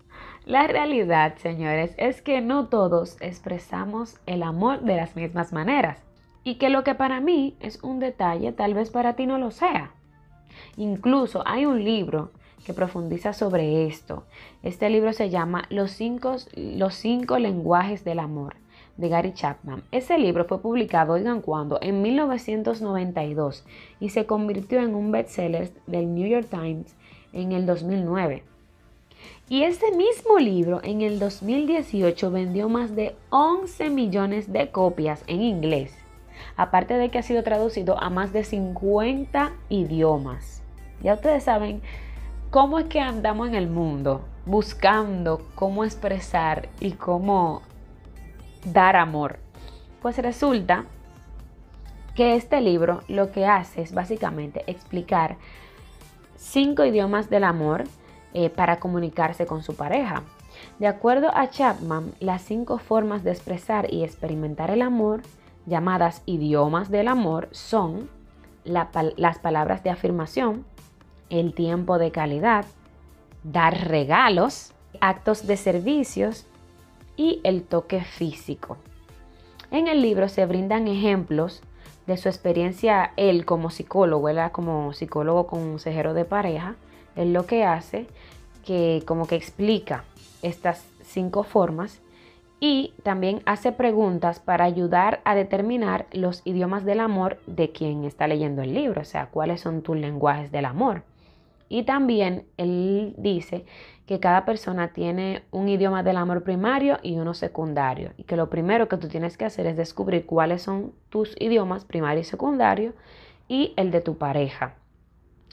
la 0.45 0.67
realidad, 0.67 1.35
señores, 1.37 1.95
es 1.97 2.21
que 2.21 2.41
no 2.41 2.67
todos 2.67 3.17
expresamos 3.21 4.19
el 4.27 4.43
amor 4.43 4.81
de 4.81 4.95
las 4.95 5.15
mismas 5.15 5.53
maneras 5.53 6.03
y 6.43 6.55
que 6.55 6.69
lo 6.69 6.83
que 6.83 6.95
para 6.95 7.19
mí 7.19 7.55
es 7.59 7.83
un 7.83 7.99
detalle 7.99 8.51
tal 8.51 8.73
vez 8.73 8.91
para 8.91 9.13
ti 9.13 9.25
no 9.25 9.37
lo 9.37 9.51
sea. 9.51 9.91
Incluso 10.77 11.43
hay 11.45 11.65
un 11.65 11.83
libro 11.83 12.31
que 12.65 12.73
profundiza 12.73 13.33
sobre 13.33 13.87
esto. 13.87 14.23
Este 14.63 14.89
libro 14.89 15.13
se 15.13 15.29
llama 15.29 15.65
Los 15.69 15.91
cinco, 15.91 17.37
lenguajes 17.37 18.03
del 18.03 18.19
amor 18.19 18.55
de 18.97 19.09
Gary 19.09 19.33
Chapman. 19.33 19.83
Ese 19.91 20.17
libro 20.17 20.45
fue 20.45 20.61
publicado, 20.61 21.13
oigan 21.13 21.41
cuándo, 21.41 21.79
en 21.81 22.01
1992 22.01 23.63
y 23.99 24.09
se 24.09 24.25
convirtió 24.25 24.79
en 24.81 24.95
un 24.95 25.11
bestseller 25.11 25.71
del 25.87 26.13
New 26.13 26.27
York 26.27 26.47
Times 26.49 26.95
en 27.33 27.51
el 27.51 27.65
2009. 27.65 28.43
Y 29.49 29.63
ese 29.63 29.91
mismo 29.95 30.37
libro 30.37 30.81
en 30.83 31.01
el 31.01 31.19
2018 31.19 32.31
vendió 32.31 32.69
más 32.69 32.95
de 32.95 33.15
11 33.31 33.89
millones 33.89 34.51
de 34.51 34.69
copias 34.69 35.23
en 35.27 35.41
inglés 35.41 36.00
aparte 36.61 36.93
de 36.93 37.09
que 37.09 37.17
ha 37.17 37.23
sido 37.23 37.41
traducido 37.41 37.99
a 37.99 38.11
más 38.11 38.33
de 38.33 38.43
50 38.43 39.51
idiomas. 39.69 40.61
Ya 41.01 41.15
ustedes 41.15 41.43
saben 41.43 41.81
cómo 42.51 42.77
es 42.77 42.85
que 42.85 42.99
andamos 42.99 43.47
en 43.47 43.55
el 43.55 43.67
mundo 43.67 44.21
buscando 44.45 45.41
cómo 45.55 45.83
expresar 45.83 46.69
y 46.79 46.91
cómo 46.91 47.63
dar 48.63 48.95
amor. 48.95 49.39
Pues 50.03 50.19
resulta 50.19 50.85
que 52.13 52.35
este 52.35 52.61
libro 52.61 53.01
lo 53.07 53.31
que 53.31 53.47
hace 53.47 53.81
es 53.81 53.91
básicamente 53.91 54.63
explicar 54.67 55.37
cinco 56.35 56.85
idiomas 56.85 57.31
del 57.31 57.43
amor 57.43 57.85
eh, 58.35 58.51
para 58.51 58.79
comunicarse 58.79 59.47
con 59.47 59.63
su 59.63 59.75
pareja. 59.75 60.21
De 60.77 60.85
acuerdo 60.85 61.31
a 61.33 61.49
Chapman, 61.49 62.13
las 62.19 62.43
cinco 62.43 62.77
formas 62.77 63.23
de 63.23 63.31
expresar 63.31 63.91
y 63.91 64.03
experimentar 64.03 64.69
el 64.69 64.83
amor 64.83 65.21
llamadas 65.71 66.21
idiomas 66.25 66.91
del 66.91 67.07
amor 67.07 67.47
son 67.51 68.09
las 68.65 69.39
palabras 69.39 69.83
de 69.83 69.89
afirmación, 69.89 70.65
el 71.29 71.53
tiempo 71.53 71.97
de 71.97 72.11
calidad, 72.11 72.65
dar 73.43 73.87
regalos, 73.87 74.73
actos 74.99 75.47
de 75.47 75.55
servicios 75.55 76.45
y 77.15 77.39
el 77.45 77.63
toque 77.63 78.03
físico. 78.03 78.77
En 79.71 79.87
el 79.87 80.01
libro 80.01 80.27
se 80.27 80.45
brindan 80.45 80.89
ejemplos 80.89 81.61
de 82.05 82.17
su 82.17 82.27
experiencia 82.27 83.13
él 83.15 83.45
como 83.45 83.69
psicólogo, 83.69 84.27
él 84.27 84.39
como 84.51 84.91
psicólogo 84.91 85.47
consejero 85.47 86.13
de 86.13 86.25
pareja, 86.25 86.75
él 87.15 87.31
lo 87.31 87.45
que 87.45 87.63
hace 87.63 88.07
que 88.65 89.03
como 89.07 89.25
que 89.25 89.37
explica 89.37 90.03
estas 90.41 90.83
cinco 91.01 91.43
formas 91.43 92.01
y 92.63 92.93
también 93.01 93.41
hace 93.47 93.71
preguntas 93.71 94.39
para 94.39 94.65
ayudar 94.65 95.19
a 95.25 95.33
determinar 95.33 96.05
los 96.11 96.43
idiomas 96.45 96.85
del 96.85 96.99
amor 96.99 97.39
de 97.47 97.71
quien 97.71 98.03
está 98.03 98.27
leyendo 98.27 98.61
el 98.61 98.75
libro, 98.75 99.01
o 99.01 99.03
sea, 99.03 99.25
cuáles 99.31 99.61
son 99.61 99.81
tus 99.81 99.97
lenguajes 99.97 100.51
del 100.51 100.65
amor. 100.65 101.01
Y 101.69 101.83
también 101.83 102.45
él 102.57 103.15
dice 103.17 103.65
que 104.05 104.19
cada 104.19 104.45
persona 104.45 104.93
tiene 104.93 105.43
un 105.49 105.69
idioma 105.69 106.03
del 106.03 106.17
amor 106.17 106.43
primario 106.43 106.99
y 107.01 107.17
uno 107.17 107.33
secundario. 107.33 108.11
Y 108.17 108.25
que 108.25 108.35
lo 108.35 108.49
primero 108.49 108.87
que 108.87 108.97
tú 108.97 109.07
tienes 109.07 109.37
que 109.37 109.45
hacer 109.45 109.65
es 109.65 109.75
descubrir 109.75 110.27
cuáles 110.27 110.61
son 110.61 110.93
tus 111.09 111.35
idiomas 111.39 111.83
primario 111.83 112.21
y 112.21 112.25
secundario 112.25 112.93
y 113.47 113.73
el 113.75 113.89
de 113.89 114.01
tu 114.01 114.19
pareja. 114.19 114.75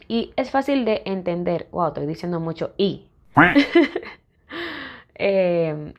Y 0.08 0.34
es 0.36 0.50
fácil 0.50 0.84
de 0.84 1.02
entender, 1.06 1.68
wow, 1.70 1.88
estoy 1.88 2.06
diciendo 2.06 2.38
mucho 2.38 2.74
y. 2.76 3.06
Eh, 5.20 5.94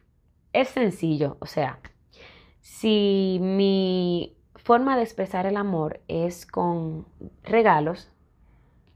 es 0.53 0.69
sencillo, 0.69 1.37
o 1.39 1.45
sea, 1.45 1.79
si 2.61 3.39
mi 3.41 4.35
forma 4.55 4.95
de 4.95 5.03
expresar 5.03 5.45
el 5.45 5.57
amor 5.57 6.01
es 6.07 6.45
con 6.45 7.05
regalos, 7.43 8.11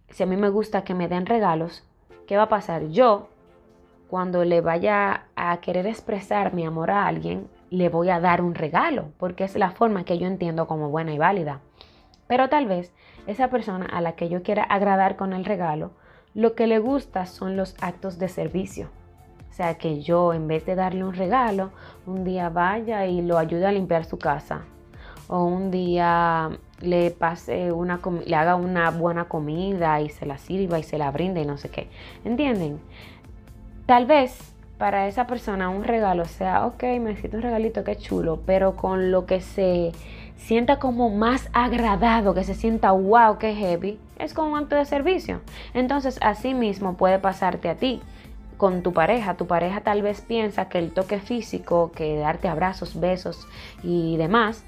si 0.09 0.23
a 0.23 0.25
mí 0.25 0.37
me 0.37 0.49
gusta 0.49 0.83
que 0.83 0.93
me 0.93 1.07
den 1.07 1.25
regalos, 1.25 1.83
¿qué 2.27 2.37
va 2.37 2.43
a 2.43 2.49
pasar? 2.49 2.87
Yo, 2.89 3.29
cuando 4.09 4.43
le 4.45 4.61
vaya 4.61 5.25
a 5.35 5.57
querer 5.57 5.87
expresar 5.87 6.53
mi 6.53 6.65
amor 6.65 6.91
a 6.91 7.07
alguien, 7.07 7.47
le 7.69 7.89
voy 7.89 8.09
a 8.09 8.19
dar 8.19 8.41
un 8.41 8.53
regalo, 8.53 9.11
porque 9.17 9.43
es 9.43 9.55
la 9.55 9.71
forma 9.71 10.05
que 10.05 10.19
yo 10.19 10.27
entiendo 10.27 10.67
como 10.67 10.89
buena 10.89 11.13
y 11.13 11.17
válida. 11.17 11.61
Pero 12.27 12.49
tal 12.49 12.67
vez 12.67 12.93
esa 13.25 13.49
persona 13.49 13.85
a 13.87 14.01
la 14.01 14.13
que 14.13 14.29
yo 14.29 14.43
quiera 14.43 14.63
agradar 14.63 15.15
con 15.15 15.33
el 15.33 15.45
regalo, 15.45 15.91
lo 16.35 16.53
que 16.53 16.67
le 16.67 16.79
gusta 16.79 17.25
son 17.25 17.57
los 17.57 17.75
actos 17.81 18.19
de 18.19 18.27
servicio. 18.27 18.89
O 19.53 19.55
sea, 19.55 19.75
que 19.75 20.01
yo 20.01 20.33
en 20.33 20.47
vez 20.47 20.65
de 20.65 20.73
darle 20.73 21.03
un 21.03 21.13
regalo, 21.13 21.69
un 22.07 22.23
día 22.23 22.49
vaya 22.49 23.05
y 23.05 23.21
lo 23.21 23.37
ayude 23.37 23.67
a 23.67 23.71
limpiar 23.71 24.03
su 24.03 24.17
casa. 24.17 24.61
O 25.27 25.43
un 25.43 25.69
día 25.69 26.49
le 26.81 27.11
pase 27.11 27.71
una 27.71 27.99
le 28.25 28.35
haga 28.35 28.55
una 28.55 28.89
buena 28.89 29.25
comida 29.25 30.01
y 30.01 30.09
se 30.09 30.25
la 30.25 30.39
sirva 30.39 30.79
y 30.79 30.83
se 30.83 30.97
la 30.97 31.11
brinde 31.11 31.41
y 31.41 31.45
no 31.45 31.59
sé 31.59 31.69
qué. 31.69 31.87
¿Entienden? 32.25 32.79
Tal 33.85 34.07
vez 34.07 34.55
para 34.79 35.07
esa 35.07 35.27
persona 35.27 35.69
un 35.69 35.83
regalo 35.83 36.25
sea, 36.25 36.65
ok, 36.65 36.81
me 36.81 37.11
necesito 37.11 37.37
un 37.37 37.43
regalito, 37.43 37.83
qué 37.83 37.95
chulo, 37.95 38.39
pero 38.47 38.75
con 38.75 39.11
lo 39.11 39.27
que 39.27 39.39
se 39.39 39.91
sienta 40.35 40.79
como 40.79 41.11
más 41.11 41.47
agradado, 41.53 42.33
que 42.33 42.43
se 42.43 42.55
sienta 42.55 42.91
wow, 42.91 43.37
qué 43.37 43.53
heavy, 43.53 43.99
es 44.17 44.33
como 44.33 44.53
un 44.53 44.63
acto 44.63 44.75
de 44.77 44.85
servicio. 44.85 45.41
Entonces, 45.75 46.17
así 46.23 46.55
mismo 46.55 46.97
puede 46.97 47.19
pasarte 47.19 47.69
a 47.69 47.75
ti 47.75 48.01
con 48.63 48.81
tu 48.81 48.93
pareja. 48.93 49.33
Tu 49.33 49.45
pareja 49.45 49.81
tal 49.81 50.01
vez 50.01 50.21
piensa 50.21 50.69
que 50.69 50.79
el 50.79 50.93
toque 50.93 51.19
físico, 51.19 51.91
que 51.93 52.15
darte 52.15 52.47
abrazos, 52.47 52.97
besos 52.97 53.45
y 53.83 54.15
demás, 54.15 54.63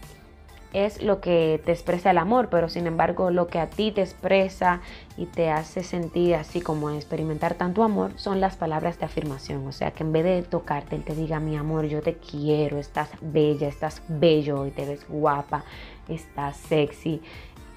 es 0.73 1.01
lo 1.01 1.21
que 1.21 1.61
te 1.63 1.71
expresa 1.71 2.11
el 2.11 2.17
amor, 2.17 2.49
pero 2.49 2.67
sin 2.67 2.87
embargo 2.87 3.31
lo 3.31 3.47
que 3.47 3.57
a 3.57 3.69
ti 3.69 3.93
te 3.93 4.01
expresa 4.01 4.81
y 5.15 5.27
te 5.27 5.49
hace 5.49 5.81
sentir 5.81 6.35
así 6.35 6.59
como 6.59 6.89
experimentar 6.89 7.53
tanto 7.53 7.83
amor 7.83 8.11
son 8.17 8.41
las 8.41 8.57
palabras 8.57 8.99
de 8.99 9.05
afirmación. 9.05 9.65
O 9.65 9.71
sea, 9.71 9.91
que 9.91 10.03
en 10.03 10.11
vez 10.11 10.25
de 10.25 10.43
tocarte, 10.43 10.97
él 10.97 11.05
te 11.05 11.15
diga, 11.15 11.39
mi 11.39 11.55
amor, 11.55 11.85
yo 11.85 12.01
te 12.01 12.15
quiero, 12.15 12.77
estás 12.79 13.07
bella, 13.21 13.69
estás 13.69 14.01
bello 14.09 14.65
y 14.65 14.71
te 14.71 14.85
ves 14.85 15.07
guapa, 15.07 15.63
estás 16.09 16.57
sexy. 16.57 17.21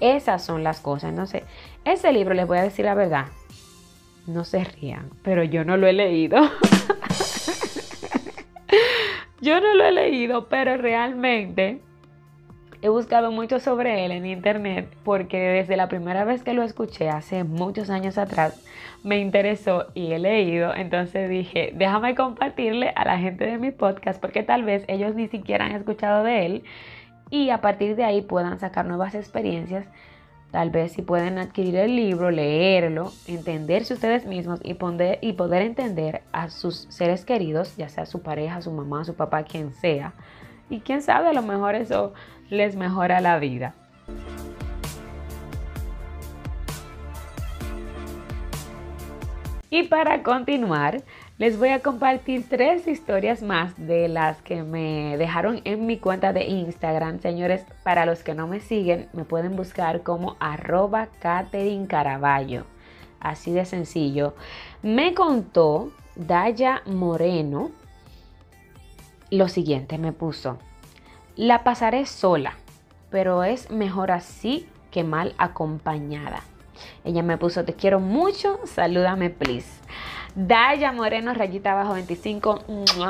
Esas 0.01 0.43
son 0.43 0.65
las 0.65 0.81
cosas. 0.81 1.11
Entonces, 1.11 1.43
ese 1.85 2.11
libro, 2.11 2.33
les 2.33 2.45
voy 2.45 2.57
a 2.57 2.63
decir 2.63 2.83
la 2.83 2.93
verdad, 2.93 3.27
no 4.29 4.43
se 4.43 4.63
rían, 4.63 5.09
pero 5.23 5.43
yo 5.43 5.65
no 5.65 5.77
lo 5.77 5.87
he 5.87 5.93
leído. 5.93 6.37
yo 9.41 9.59
no 9.59 9.73
lo 9.73 9.85
he 9.85 9.91
leído, 9.91 10.47
pero 10.47 10.77
realmente 10.77 11.81
he 12.81 12.89
buscado 12.89 13.31
mucho 13.31 13.59
sobre 13.59 14.05
él 14.05 14.11
en 14.11 14.25
internet 14.25 14.89
porque 15.03 15.37
desde 15.37 15.75
la 15.75 15.89
primera 15.89 16.23
vez 16.23 16.43
que 16.43 16.53
lo 16.53 16.63
escuché 16.63 17.09
hace 17.09 17.43
muchos 17.43 17.89
años 17.89 18.17
atrás 18.17 18.63
me 19.03 19.19
interesó 19.19 19.87
y 19.93 20.13
he 20.13 20.19
leído. 20.19 20.73
Entonces 20.73 21.29
dije, 21.29 21.73
déjame 21.75 22.15
compartirle 22.15 22.93
a 22.95 23.05
la 23.05 23.17
gente 23.17 23.45
de 23.45 23.57
mi 23.57 23.71
podcast 23.71 24.21
porque 24.21 24.43
tal 24.43 24.63
vez 24.63 24.85
ellos 24.87 25.15
ni 25.15 25.27
siquiera 25.27 25.65
han 25.65 25.73
escuchado 25.73 26.23
de 26.23 26.45
él 26.45 26.63
y 27.29 27.49
a 27.49 27.61
partir 27.61 27.95
de 27.95 28.05
ahí 28.05 28.21
puedan 28.21 28.59
sacar 28.59 28.85
nuevas 28.85 29.13
experiencias 29.13 29.87
Tal 30.51 30.71
vez 30.71 30.93
si 30.93 31.03
pueden 31.03 31.37
adquirir 31.37 31.75
el 31.75 31.95
libro, 31.95 32.31
leerlo, 32.31 33.11
entenderse 33.27 33.93
ustedes 33.93 34.25
mismos 34.25 34.59
y, 34.63 34.73
poder, 34.73 35.19
y 35.21 35.33
poder 35.33 35.61
entender 35.61 36.23
a 36.31 36.49
sus 36.49 36.87
seres 36.89 37.23
queridos, 37.23 37.77
ya 37.77 37.87
sea 37.87 38.07
su 38.07 38.23
pareja, 38.23 38.61
su 38.61 38.71
mamá, 38.71 39.05
su 39.05 39.13
papá, 39.13 39.43
quien 39.43 39.73
sea. 39.73 40.13
Y 40.67 40.79
quién 40.79 41.03
sabe, 41.03 41.27
a 41.29 41.33
lo 41.33 41.43
mejor 41.43 41.75
eso 41.75 42.13
les 42.49 42.75
mejora 42.75 43.21
la 43.21 43.37
vida. 43.37 43.75
Y 49.69 49.83
para 49.83 50.23
continuar, 50.23 51.03
les 51.39 51.57
voy 51.57 51.69
a 51.69 51.79
compartir 51.79 52.45
tres 52.49 52.85
historias 52.85 53.41
más 53.41 53.73
de 53.77 54.09
las 54.09 54.41
que 54.41 54.61
me 54.61 55.17
dejaron 55.17 55.61
en 55.63 55.85
mi 55.85 55.97
cuenta 55.97 56.33
de 56.33 56.43
Instagram. 56.43 57.21
Señores, 57.21 57.63
para 57.81 58.05
los 58.05 58.23
que 58.23 58.35
no 58.35 58.45
me 58.45 58.59
siguen, 58.59 59.07
me 59.13 59.23
pueden 59.23 59.55
buscar 59.55 60.03
como 60.03 60.35
arroba 60.41 61.07
Catherine 61.21 61.87
Caraballo. 61.87 62.65
Así 63.21 63.53
de 63.53 63.63
sencillo. 63.63 64.35
Me 64.83 65.13
contó 65.13 65.93
Daya 66.17 66.81
Moreno 66.85 67.71
lo 69.31 69.47
siguiente, 69.47 69.97
me 69.97 70.11
puso, 70.11 70.57
la 71.37 71.63
pasaré 71.63 72.05
sola, 72.05 72.55
pero 73.11 73.45
es 73.45 73.71
mejor 73.71 74.11
así 74.11 74.67
que 74.91 75.05
mal 75.05 75.35
acompañada. 75.37 76.41
Ella 77.05 77.23
me 77.23 77.37
puso, 77.37 77.63
te 77.63 77.75
quiero 77.75 78.01
mucho, 78.01 78.59
salúdame 78.65 79.29
please. 79.29 79.79
Daya 80.35 80.91
Moreno, 80.91 81.33
rayita 81.33 81.71
abajo 81.71 81.93
25. 81.93 82.59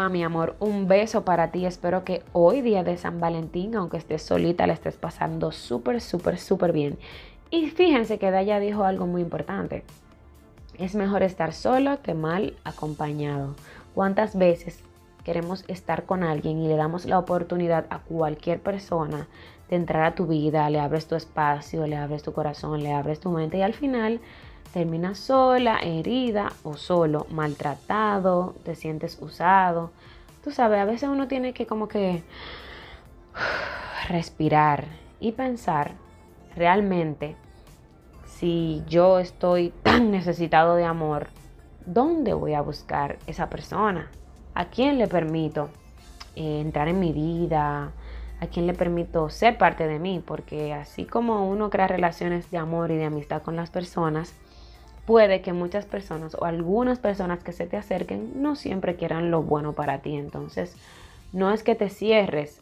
mi 0.10 0.24
amor, 0.24 0.56
un 0.60 0.88
beso 0.88 1.26
para 1.26 1.52
ti. 1.52 1.66
Espero 1.66 2.04
que 2.06 2.24
hoy, 2.32 2.62
día 2.62 2.84
de 2.84 2.98
San 2.98 3.20
Valentín, 3.20 3.76
aunque 3.76 3.98
estés 3.98 4.22
solita, 4.22 4.66
la 4.68 4.74
estés 4.74 4.96
pasando 4.96 5.52
súper, 5.52 6.00
súper, 6.00 6.38
súper 6.38 6.72
bien. 6.72 6.98
Y 7.52 7.70
fíjense 7.72 8.20
que 8.20 8.32
Daya 8.32 8.60
dijo 8.60 8.86
algo 8.86 9.06
muy 9.06 9.22
importante. 9.22 9.84
Es 10.78 10.96
mejor 10.96 11.24
estar 11.24 11.52
solo 11.52 12.02
que 12.02 12.14
mal 12.14 12.56
acompañado. 12.64 13.56
¿Cuántas 13.94 14.38
veces 14.38 14.82
queremos 15.26 15.66
estar 15.68 16.06
con 16.06 16.24
alguien 16.24 16.60
y 16.60 16.70
le 16.70 16.78
damos 16.78 17.06
la 17.06 17.20
oportunidad 17.20 17.86
a 17.90 18.00
cualquier 18.00 18.62
persona 18.62 19.28
de 19.70 19.76
entrar 19.76 20.04
a 20.04 20.16
tu 20.16 20.26
vida, 20.26 20.70
le 20.70 20.80
abres 20.80 21.06
tu 21.08 21.16
espacio, 21.16 21.86
le 21.86 21.98
abres 21.98 22.24
tu 22.24 22.34
corazón, 22.34 22.82
le 22.82 22.94
abres 22.94 23.20
tu 23.20 23.30
mente 23.30 23.58
y 23.58 23.62
al 23.62 23.74
final 23.74 24.22
terminas 24.74 25.18
sola, 25.18 25.80
herida 25.82 26.52
o 26.64 26.78
solo, 26.78 27.26
maltratado, 27.30 28.56
te 28.64 28.76
sientes 28.76 29.18
usado. 29.22 29.92
Tú 30.44 30.52
sabes, 30.52 30.80
a 30.80 30.86
veces 30.86 31.10
uno 31.10 31.28
tiene 31.28 31.54
que 31.54 31.66
como 31.66 31.88
que 31.88 32.24
respirar 34.10 34.86
y 35.20 35.32
pensar 35.32 35.94
realmente 36.56 37.36
si 38.26 38.84
yo 38.88 39.20
estoy 39.20 39.70
tan 39.84 40.12
necesitado 40.12 40.76
de 40.76 40.86
amor, 40.86 41.28
¿dónde 41.86 42.34
voy 42.34 42.54
a 42.54 42.62
buscar 42.62 43.18
esa 43.28 43.50
persona? 43.50 44.10
¿A 44.54 44.66
quién 44.66 44.98
le 44.98 45.08
permito 45.08 45.70
eh, 46.36 46.62
entrar 46.62 46.88
en 46.88 47.00
mi 47.00 47.12
vida? 47.12 47.92
¿A 48.40 48.48
quién 48.48 48.68
le 48.68 48.74
permito 48.74 49.30
ser 49.30 49.58
parte 49.58 49.88
de 49.88 50.00
mí? 50.00 50.24
Porque 50.26 50.74
así 50.74 51.04
como 51.04 51.50
uno 51.50 51.70
crea 51.70 51.88
relaciones 51.88 52.50
de 52.52 52.58
amor 52.58 52.92
y 52.92 52.96
de 52.96 53.06
amistad 53.06 53.42
con 53.42 53.58
las 53.58 53.70
personas, 53.70 54.34
puede 55.10 55.42
que 55.42 55.54
muchas 55.54 55.88
personas 55.88 56.36
o 56.36 56.46
algunas 56.46 57.00
personas 57.00 57.44
que 57.44 57.52
se 57.52 57.66
te 57.66 57.78
acerquen 57.78 58.44
no 58.44 58.56
siempre 58.56 58.96
quieran 58.96 59.32
lo 59.32 59.42
bueno 59.42 59.74
para 59.74 60.04
ti. 60.04 60.16
Entonces, 60.16 60.76
no 61.34 61.52
es 61.52 61.64
que 61.64 61.74
te 61.74 61.90
cierres 61.90 62.62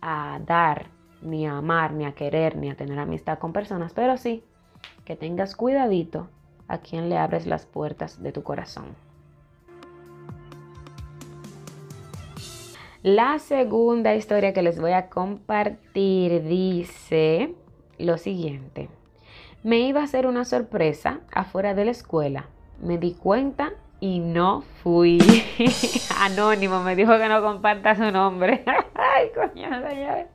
a 0.00 0.40
dar, 0.44 0.86
ni 1.22 1.46
a 1.46 1.56
amar, 1.58 1.92
ni 1.92 2.04
a 2.04 2.10
querer, 2.10 2.56
ni 2.56 2.68
a 2.68 2.74
tener 2.74 2.98
amistad 2.98 3.38
con 3.38 3.52
personas, 3.52 3.92
pero 3.92 4.16
sí 4.16 4.42
que 5.04 5.14
tengas 5.14 5.54
cuidadito 5.54 6.26
a 6.66 6.78
quien 6.78 7.08
le 7.08 7.16
abres 7.16 7.46
las 7.46 7.64
puertas 7.64 8.20
de 8.20 8.32
tu 8.32 8.42
corazón. 8.42 8.86
La 13.04 13.38
segunda 13.38 14.16
historia 14.16 14.52
que 14.52 14.62
les 14.62 14.80
voy 14.80 14.94
a 14.94 15.10
compartir 15.10 16.42
dice 16.42 17.54
lo 17.98 18.18
siguiente. 18.18 18.88
Me 19.64 19.78
iba 19.78 20.02
a 20.02 20.04
hacer 20.04 20.26
una 20.26 20.44
sorpresa 20.44 21.20
afuera 21.32 21.72
de 21.72 21.86
la 21.86 21.90
escuela. 21.90 22.44
Me 22.82 22.98
di 22.98 23.14
cuenta 23.14 23.72
y 23.98 24.18
no 24.18 24.60
fui. 24.82 25.18
Anónimo 26.20 26.82
me 26.82 26.94
dijo 26.94 27.16
que 27.16 27.30
no 27.30 27.40
comparta 27.40 27.94
su 27.94 28.10
nombre. 28.10 28.62
Ay, 28.94 29.30
coño, 29.34 29.70
señores. 29.88 30.26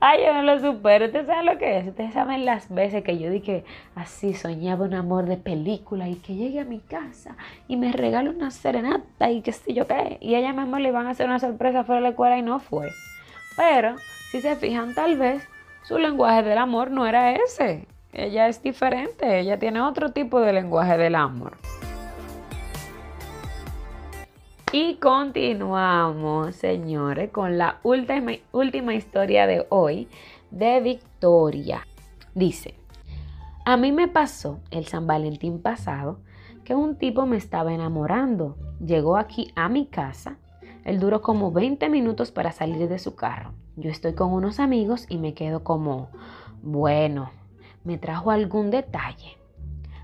Ay, 0.00 0.24
yo 0.24 0.32
no 0.32 0.42
lo 0.44 0.58
supero. 0.60 1.04
Ustedes 1.04 1.26
saben 1.26 1.44
lo 1.44 1.58
que 1.58 1.76
es. 1.76 1.88
Ustedes 1.88 2.14
saben 2.14 2.46
las 2.46 2.72
veces 2.72 3.04
que 3.04 3.18
yo 3.18 3.28
dije 3.28 3.66
así 3.94 4.32
soñaba 4.32 4.86
un 4.86 4.94
amor 4.94 5.26
de 5.26 5.36
película 5.36 6.08
y 6.08 6.14
que 6.14 6.34
llegue 6.34 6.60
a 6.60 6.64
mi 6.64 6.78
casa 6.78 7.36
y 7.66 7.76
me 7.76 7.92
regale 7.92 8.30
una 8.30 8.50
serenata 8.50 9.30
y 9.30 9.42
qué 9.42 9.52
sé 9.52 9.74
yo 9.74 9.86
qué. 9.86 10.16
Y 10.22 10.36
ella 10.36 10.54
misma 10.54 10.80
le 10.80 10.88
iban 10.88 11.06
a 11.06 11.10
hacer 11.10 11.26
una 11.26 11.38
sorpresa 11.38 11.84
fuera 11.84 11.98
de 11.98 12.04
la 12.04 12.08
escuela 12.08 12.38
y 12.38 12.42
no 12.42 12.60
fue. 12.60 12.88
Pero, 13.58 13.96
si 14.30 14.40
se 14.40 14.56
fijan, 14.56 14.94
tal 14.94 15.18
vez 15.18 15.46
su 15.82 15.98
lenguaje 15.98 16.42
del 16.42 16.56
amor 16.56 16.90
no 16.90 17.06
era 17.06 17.32
ese. 17.32 17.86
Ella 18.12 18.48
es 18.48 18.62
diferente, 18.62 19.38
ella 19.38 19.58
tiene 19.58 19.80
otro 19.82 20.12
tipo 20.12 20.40
de 20.40 20.52
lenguaje 20.52 20.96
del 20.96 21.14
amor. 21.14 21.56
Y 24.72 24.96
continuamos, 24.96 26.54
señores, 26.56 27.30
con 27.30 27.56
la 27.56 27.78
última, 27.82 28.32
última 28.52 28.94
historia 28.94 29.46
de 29.46 29.66
hoy 29.70 30.08
de 30.50 30.80
Victoria. 30.80 31.86
Dice, 32.34 32.74
A 33.64 33.76
mí 33.76 33.92
me 33.92 34.08
pasó 34.08 34.60
el 34.70 34.86
San 34.86 35.06
Valentín 35.06 35.60
pasado 35.60 36.20
que 36.64 36.74
un 36.74 36.96
tipo 36.96 37.24
me 37.24 37.38
estaba 37.38 37.72
enamorando. 37.72 38.56
Llegó 38.78 39.16
aquí 39.16 39.50
a 39.54 39.70
mi 39.70 39.86
casa. 39.86 40.36
Él 40.84 41.00
duró 41.00 41.22
como 41.22 41.50
20 41.50 41.88
minutos 41.88 42.30
para 42.30 42.52
salir 42.52 42.88
de 42.88 42.98
su 42.98 43.14
carro. 43.14 43.52
Yo 43.76 43.90
estoy 43.90 44.14
con 44.14 44.32
unos 44.32 44.60
amigos 44.60 45.06
y 45.08 45.16
me 45.16 45.32
quedo 45.32 45.64
como, 45.64 46.10
bueno, 46.62 47.30
me 47.84 47.98
trajo 47.98 48.30
algún 48.30 48.70
detalle. 48.70 49.38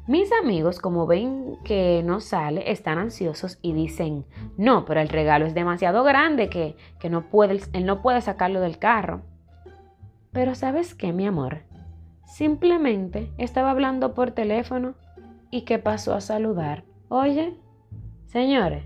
Mis 0.07 0.31
amigos, 0.33 0.81
como 0.81 1.07
ven 1.07 1.57
que 1.65 2.03
no 2.05 2.21
sale, 2.21 2.71
están 2.71 2.99
ansiosos 2.99 3.59
y 3.63 3.73
dicen, 3.73 4.27
no, 4.59 4.85
pero 4.85 5.01
el 5.01 5.09
regalo 5.09 5.47
es 5.47 5.55
demasiado 5.55 6.05
grande 6.05 6.51
que, 6.51 6.77
que 7.01 7.09
no 7.09 7.31
puede, 7.31 7.61
él 7.73 7.87
no 7.87 8.03
puede 8.03 8.21
sacarlo 8.21 8.61
del 8.61 8.79
carro. 8.79 9.23
Pero 10.31 10.55
¿sabes 10.55 10.95
qué, 10.95 11.15
mi 11.15 11.27
amor? 11.27 11.63
Simplemente 12.27 13.33
estaba 13.39 13.71
hablando 13.71 14.13
por 14.13 14.33
teléfono 14.33 14.95
y 15.51 15.63
que 15.63 15.79
pasó 15.79 16.15
a 16.15 16.21
saludar. 16.21 16.85
Oye, 17.09 17.57
señores, 18.27 18.85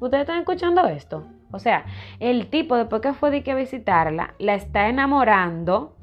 ¿ustedes 0.00 0.22
están 0.22 0.40
escuchando 0.40 0.86
esto? 0.86 1.24
O 1.52 1.58
sea, 1.58 1.86
el 2.18 2.48
tipo 2.48 2.76
después 2.76 3.00
que 3.00 3.14
fue 3.14 3.30
de 3.30 3.42
que 3.42 3.54
visitarla, 3.54 4.34
la 4.38 4.54
está 4.54 4.88
enamorando 4.88 5.96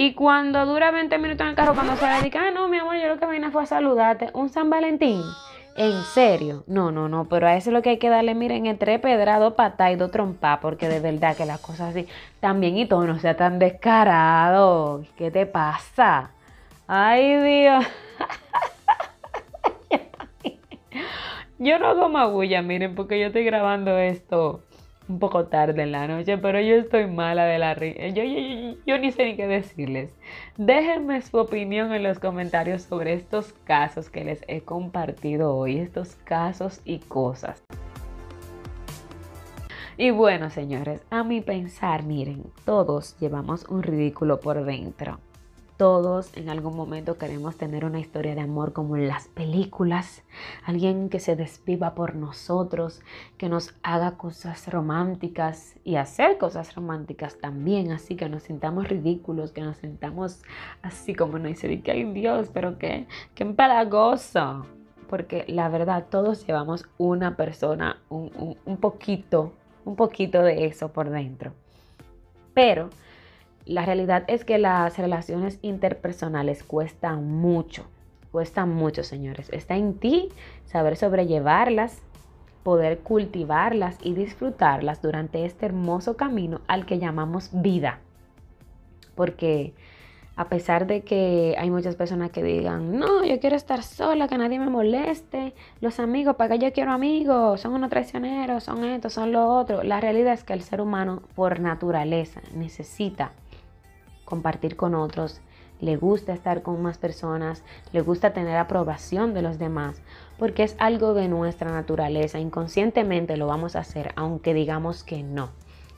y 0.00 0.14
cuando 0.14 0.64
dura 0.64 0.92
20 0.92 1.18
minutos 1.18 1.40
en 1.40 1.48
el 1.48 1.54
carro, 1.56 1.74
cuando 1.74 1.96
se 1.96 2.06
le 2.06 2.22
dice, 2.22 2.38
ah, 2.38 2.52
no, 2.52 2.68
mi 2.68 2.78
amor, 2.78 2.94
yo 3.02 3.08
lo 3.08 3.18
que 3.18 3.26
vine 3.26 3.50
fue 3.50 3.64
a 3.64 3.66
saludarte, 3.66 4.30
un 4.32 4.48
San 4.48 4.70
Valentín. 4.70 5.20
En 5.76 6.04
serio, 6.04 6.62
no, 6.68 6.92
no, 6.92 7.08
no, 7.08 7.24
pero 7.28 7.48
a 7.48 7.56
eso 7.56 7.70
es 7.70 7.74
lo 7.74 7.82
que 7.82 7.90
hay 7.90 7.98
que 7.98 8.08
darle, 8.08 8.36
miren, 8.36 8.66
entre 8.66 9.00
pedra, 9.00 9.40
dos 9.40 9.54
patas 9.54 9.90
y 9.90 9.96
dos 9.96 10.12
trompas, 10.12 10.60
porque 10.60 10.88
de 10.88 11.00
verdad 11.00 11.36
que 11.36 11.46
las 11.46 11.58
cosas 11.58 11.90
así, 11.90 12.06
también 12.38 12.78
y 12.78 12.86
todo, 12.86 13.08
no 13.08 13.18
sea 13.18 13.36
tan 13.36 13.58
descarado. 13.58 15.02
¿Qué 15.16 15.32
te 15.32 15.46
pasa? 15.46 16.30
Ay, 16.86 17.36
Dios. 17.42 17.84
yo 21.58 21.80
no 21.80 21.88
hago 21.88 22.08
magulla, 22.08 22.62
miren, 22.62 22.94
porque 22.94 23.18
yo 23.18 23.26
estoy 23.26 23.42
grabando 23.42 23.98
esto 23.98 24.62
un 25.08 25.18
poco 25.18 25.46
tarde 25.46 25.82
en 25.82 25.92
la 25.92 26.06
noche, 26.06 26.38
pero 26.38 26.60
yo 26.60 26.76
estoy 26.76 27.06
mala 27.06 27.44
de 27.46 27.58
la 27.58 27.74
risa. 27.74 28.08
Yo, 28.08 28.22
yo, 28.86 28.98
ni 28.98 29.10
sé 29.10 29.24
ni 29.24 29.36
qué 29.36 29.46
decirles. 29.46 30.14
Déjenme 30.56 31.20
su 31.22 31.38
opinión 31.38 31.92
en 31.92 32.02
los 32.02 32.18
comentarios 32.18 32.82
sobre 32.82 33.14
estos 33.14 33.52
casos 33.64 34.10
que 34.10 34.24
les 34.24 34.44
he 34.48 34.60
compartido 34.60 35.56
hoy, 35.56 35.78
estos 35.78 36.16
casos 36.24 36.80
y 36.84 36.98
cosas. 36.98 37.62
Y 39.96 40.10
bueno, 40.10 40.50
señores, 40.50 41.00
a 41.10 41.24
mi 41.24 41.40
pensar, 41.40 42.04
miren, 42.04 42.44
todos 42.64 43.18
llevamos 43.18 43.64
un 43.68 43.82
ridículo 43.82 44.38
por 44.38 44.64
dentro. 44.64 45.18
Todos 45.78 46.36
en 46.36 46.48
algún 46.48 46.74
momento 46.74 47.18
queremos 47.18 47.56
tener 47.56 47.84
una 47.84 48.00
historia 48.00 48.34
de 48.34 48.40
amor 48.40 48.72
como 48.72 48.96
en 48.96 49.06
las 49.06 49.28
películas, 49.28 50.24
alguien 50.64 51.08
que 51.08 51.20
se 51.20 51.36
despiva 51.36 51.94
por 51.94 52.16
nosotros, 52.16 53.00
que 53.36 53.48
nos 53.48 53.76
haga 53.84 54.16
cosas 54.16 54.66
románticas 54.72 55.76
y 55.84 55.94
hacer 55.94 56.36
cosas 56.36 56.74
románticas 56.74 57.38
también, 57.38 57.92
así 57.92 58.16
que 58.16 58.28
nos 58.28 58.42
sintamos 58.42 58.88
ridículos, 58.88 59.52
que 59.52 59.60
nos 59.60 59.76
sintamos 59.76 60.42
así 60.82 61.14
como 61.14 61.38
no 61.38 61.46
dice 61.46 61.80
que 61.80 61.92
ay 61.92 62.12
Dios, 62.12 62.50
pero 62.52 62.76
qué, 62.76 63.06
qué 63.36 63.44
empalagoso. 63.44 64.66
Porque 65.08 65.44
la 65.46 65.68
verdad, 65.68 66.06
todos 66.10 66.44
llevamos 66.44 66.86
una 66.98 67.36
persona, 67.36 68.02
un, 68.08 68.56
un 68.64 68.76
poquito, 68.78 69.52
un 69.84 69.94
poquito 69.94 70.42
de 70.42 70.66
eso 70.66 70.88
por 70.88 71.08
dentro. 71.08 71.52
Pero 72.52 72.90
la 73.68 73.84
realidad 73.84 74.24
es 74.28 74.46
que 74.46 74.56
las 74.56 74.96
relaciones 74.96 75.58
interpersonales 75.60 76.62
cuestan 76.62 77.30
mucho, 77.30 77.84
cuestan 78.32 78.74
mucho, 78.74 79.04
señores. 79.04 79.50
Está 79.50 79.76
en 79.76 79.94
ti 79.94 80.30
saber 80.64 80.96
sobrellevarlas, 80.96 82.00
poder 82.62 83.00
cultivarlas 83.00 83.98
y 84.02 84.14
disfrutarlas 84.14 85.02
durante 85.02 85.44
este 85.44 85.66
hermoso 85.66 86.16
camino 86.16 86.62
al 86.66 86.86
que 86.86 86.98
llamamos 86.98 87.50
vida. 87.52 87.98
Porque 89.14 89.74
a 90.34 90.48
pesar 90.48 90.86
de 90.86 91.02
que 91.02 91.54
hay 91.58 91.68
muchas 91.68 91.94
personas 91.94 92.30
que 92.30 92.42
digan, 92.42 92.98
no, 92.98 93.22
yo 93.22 93.38
quiero 93.38 93.56
estar 93.56 93.82
sola, 93.82 94.28
que 94.28 94.38
nadie 94.38 94.58
me 94.58 94.70
moleste, 94.70 95.52
los 95.82 96.00
amigos, 96.00 96.36
¿para 96.36 96.54
qué 96.54 96.64
yo 96.64 96.72
quiero 96.72 96.92
amigos? 96.92 97.60
Son 97.60 97.74
unos 97.74 97.90
traicioneros, 97.90 98.64
son 98.64 98.82
estos, 98.84 99.12
son 99.12 99.30
lo 99.32 99.46
otro. 99.46 99.82
La 99.82 100.00
realidad 100.00 100.32
es 100.32 100.44
que 100.44 100.54
el 100.54 100.62
ser 100.62 100.80
humano 100.80 101.22
por 101.34 101.60
naturaleza 101.60 102.40
necesita 102.54 103.32
compartir 104.28 104.76
con 104.76 104.94
otros, 104.94 105.40
le 105.80 105.96
gusta 105.96 106.32
estar 106.34 106.62
con 106.62 106.82
más 106.82 106.98
personas, 106.98 107.62
le 107.92 108.02
gusta 108.02 108.32
tener 108.32 108.56
aprobación 108.56 109.32
de 109.32 109.42
los 109.42 109.58
demás, 109.58 110.02
porque 110.38 110.64
es 110.64 110.76
algo 110.78 111.14
de 111.14 111.28
nuestra 111.28 111.70
naturaleza, 111.70 112.38
inconscientemente 112.38 113.36
lo 113.36 113.46
vamos 113.46 113.74
a 113.74 113.80
hacer, 113.80 114.12
aunque 114.16 114.54
digamos 114.54 115.02
que 115.02 115.22
no. 115.22 115.50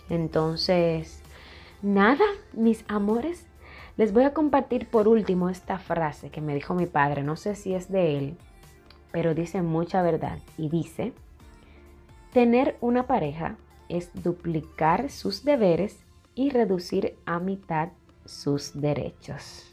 Entonces, 0.09 1.23
nada, 1.83 2.25
mis 2.53 2.85
amores, 2.89 3.47
les 3.97 4.13
voy 4.13 4.25
a 4.25 4.33
compartir 4.33 4.89
por 4.89 5.09
último 5.09 5.49
esta 5.49 5.79
frase 5.79 6.31
que 6.31 6.41
me 6.41 6.55
dijo 6.55 6.75
mi 6.75 6.87
padre, 6.87 7.23
no 7.23 7.37
sé 7.37 7.55
si 7.55 7.75
es 7.75 7.91
de 7.91 8.19
él, 8.19 8.37
pero 9.13 9.35
dice 9.35 9.63
mucha 9.63 10.03
verdad 10.03 10.39
y 10.57 10.69
dice, 10.69 11.13
tener 12.33 12.77
una 12.81 13.07
pareja 13.07 13.57
es 13.89 14.11
duplicar 14.23 15.11
sus 15.11 15.45
deberes 15.45 15.99
y 16.35 16.51
reducir 16.51 17.17
a 17.27 17.41
mitad 17.41 17.89
sus 18.31 18.81
derechos. 18.81 19.67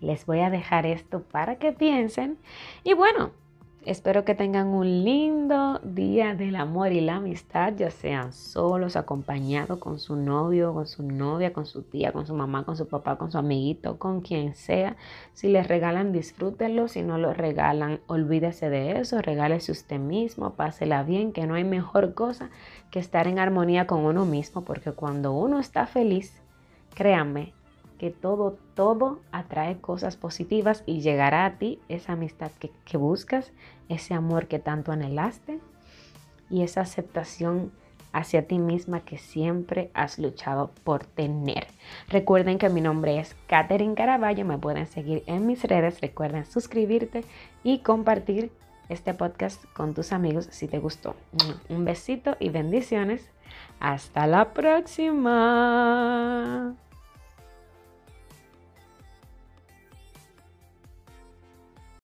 Les 0.00 0.26
voy 0.26 0.40
a 0.40 0.50
dejar 0.50 0.86
esto 0.86 1.22
para 1.22 1.56
que 1.56 1.72
piensen 1.72 2.38
y 2.82 2.94
bueno, 2.94 3.30
espero 3.84 4.24
que 4.24 4.34
tengan 4.34 4.68
un 4.68 5.04
lindo 5.04 5.80
día 5.82 6.34
del 6.34 6.56
amor 6.56 6.92
y 6.92 7.00
la 7.00 7.16
amistad, 7.16 7.74
ya 7.76 7.90
sean 7.90 8.32
solos, 8.32 8.96
acompañados 8.96 9.78
con 9.78 9.98
su 9.98 10.16
novio, 10.16 10.72
con 10.72 10.86
su 10.86 11.02
novia, 11.02 11.52
con 11.52 11.66
su 11.66 11.82
tía, 11.82 12.12
con 12.12 12.26
su 12.26 12.34
mamá, 12.34 12.64
con 12.64 12.76
su 12.76 12.86
papá, 12.86 13.16
con 13.16 13.32
su 13.32 13.38
amiguito, 13.38 13.98
con 13.98 14.20
quien 14.20 14.54
sea. 14.54 14.96
Si 15.32 15.48
les 15.48 15.66
regalan, 15.66 16.12
disfrútenlo. 16.12 16.88
Si 16.88 17.02
no 17.02 17.18
lo 17.18 17.32
regalan, 17.32 18.00
olvídese 18.06 18.70
de 18.70 19.00
eso. 19.00 19.20
Regálese 19.20 19.72
usted 19.72 19.98
mismo, 19.98 20.54
pásela 20.54 21.02
bien, 21.02 21.32
que 21.32 21.46
no 21.46 21.54
hay 21.54 21.64
mejor 21.64 22.14
cosa 22.14 22.50
que 22.90 22.98
estar 22.98 23.26
en 23.26 23.38
armonía 23.38 23.86
con 23.86 24.04
uno 24.04 24.24
mismo, 24.24 24.64
porque 24.64 24.92
cuando 24.92 25.32
uno 25.32 25.58
está 25.58 25.86
feliz, 25.86 26.40
créanme, 26.94 27.52
que 28.02 28.10
todo, 28.10 28.58
todo 28.74 29.20
atrae 29.30 29.80
cosas 29.80 30.16
positivas 30.16 30.82
y 30.86 31.02
llegará 31.02 31.44
a 31.44 31.58
ti 31.58 31.78
esa 31.88 32.14
amistad 32.14 32.50
que, 32.58 32.72
que 32.84 32.96
buscas, 32.96 33.52
ese 33.88 34.12
amor 34.12 34.48
que 34.48 34.58
tanto 34.58 34.90
anhelaste 34.90 35.60
y 36.50 36.62
esa 36.62 36.80
aceptación 36.80 37.70
hacia 38.12 38.48
ti 38.48 38.58
misma 38.58 39.02
que 39.04 39.18
siempre 39.18 39.92
has 39.94 40.18
luchado 40.18 40.72
por 40.82 41.04
tener. 41.04 41.68
Recuerden 42.08 42.58
que 42.58 42.68
mi 42.70 42.80
nombre 42.80 43.20
es 43.20 43.36
Katherine 43.46 43.94
Caraballo, 43.94 44.44
me 44.44 44.58
pueden 44.58 44.88
seguir 44.88 45.22
en 45.28 45.46
mis 45.46 45.62
redes, 45.62 46.00
recuerden 46.00 46.44
suscribirte 46.44 47.24
y 47.62 47.78
compartir 47.82 48.50
este 48.88 49.14
podcast 49.14 49.64
con 49.74 49.94
tus 49.94 50.12
amigos 50.12 50.48
si 50.50 50.66
te 50.66 50.80
gustó. 50.80 51.14
Un 51.68 51.84
besito 51.84 52.36
y 52.40 52.48
bendiciones. 52.48 53.30
Hasta 53.78 54.26
la 54.26 54.52
próxima. 54.52 55.14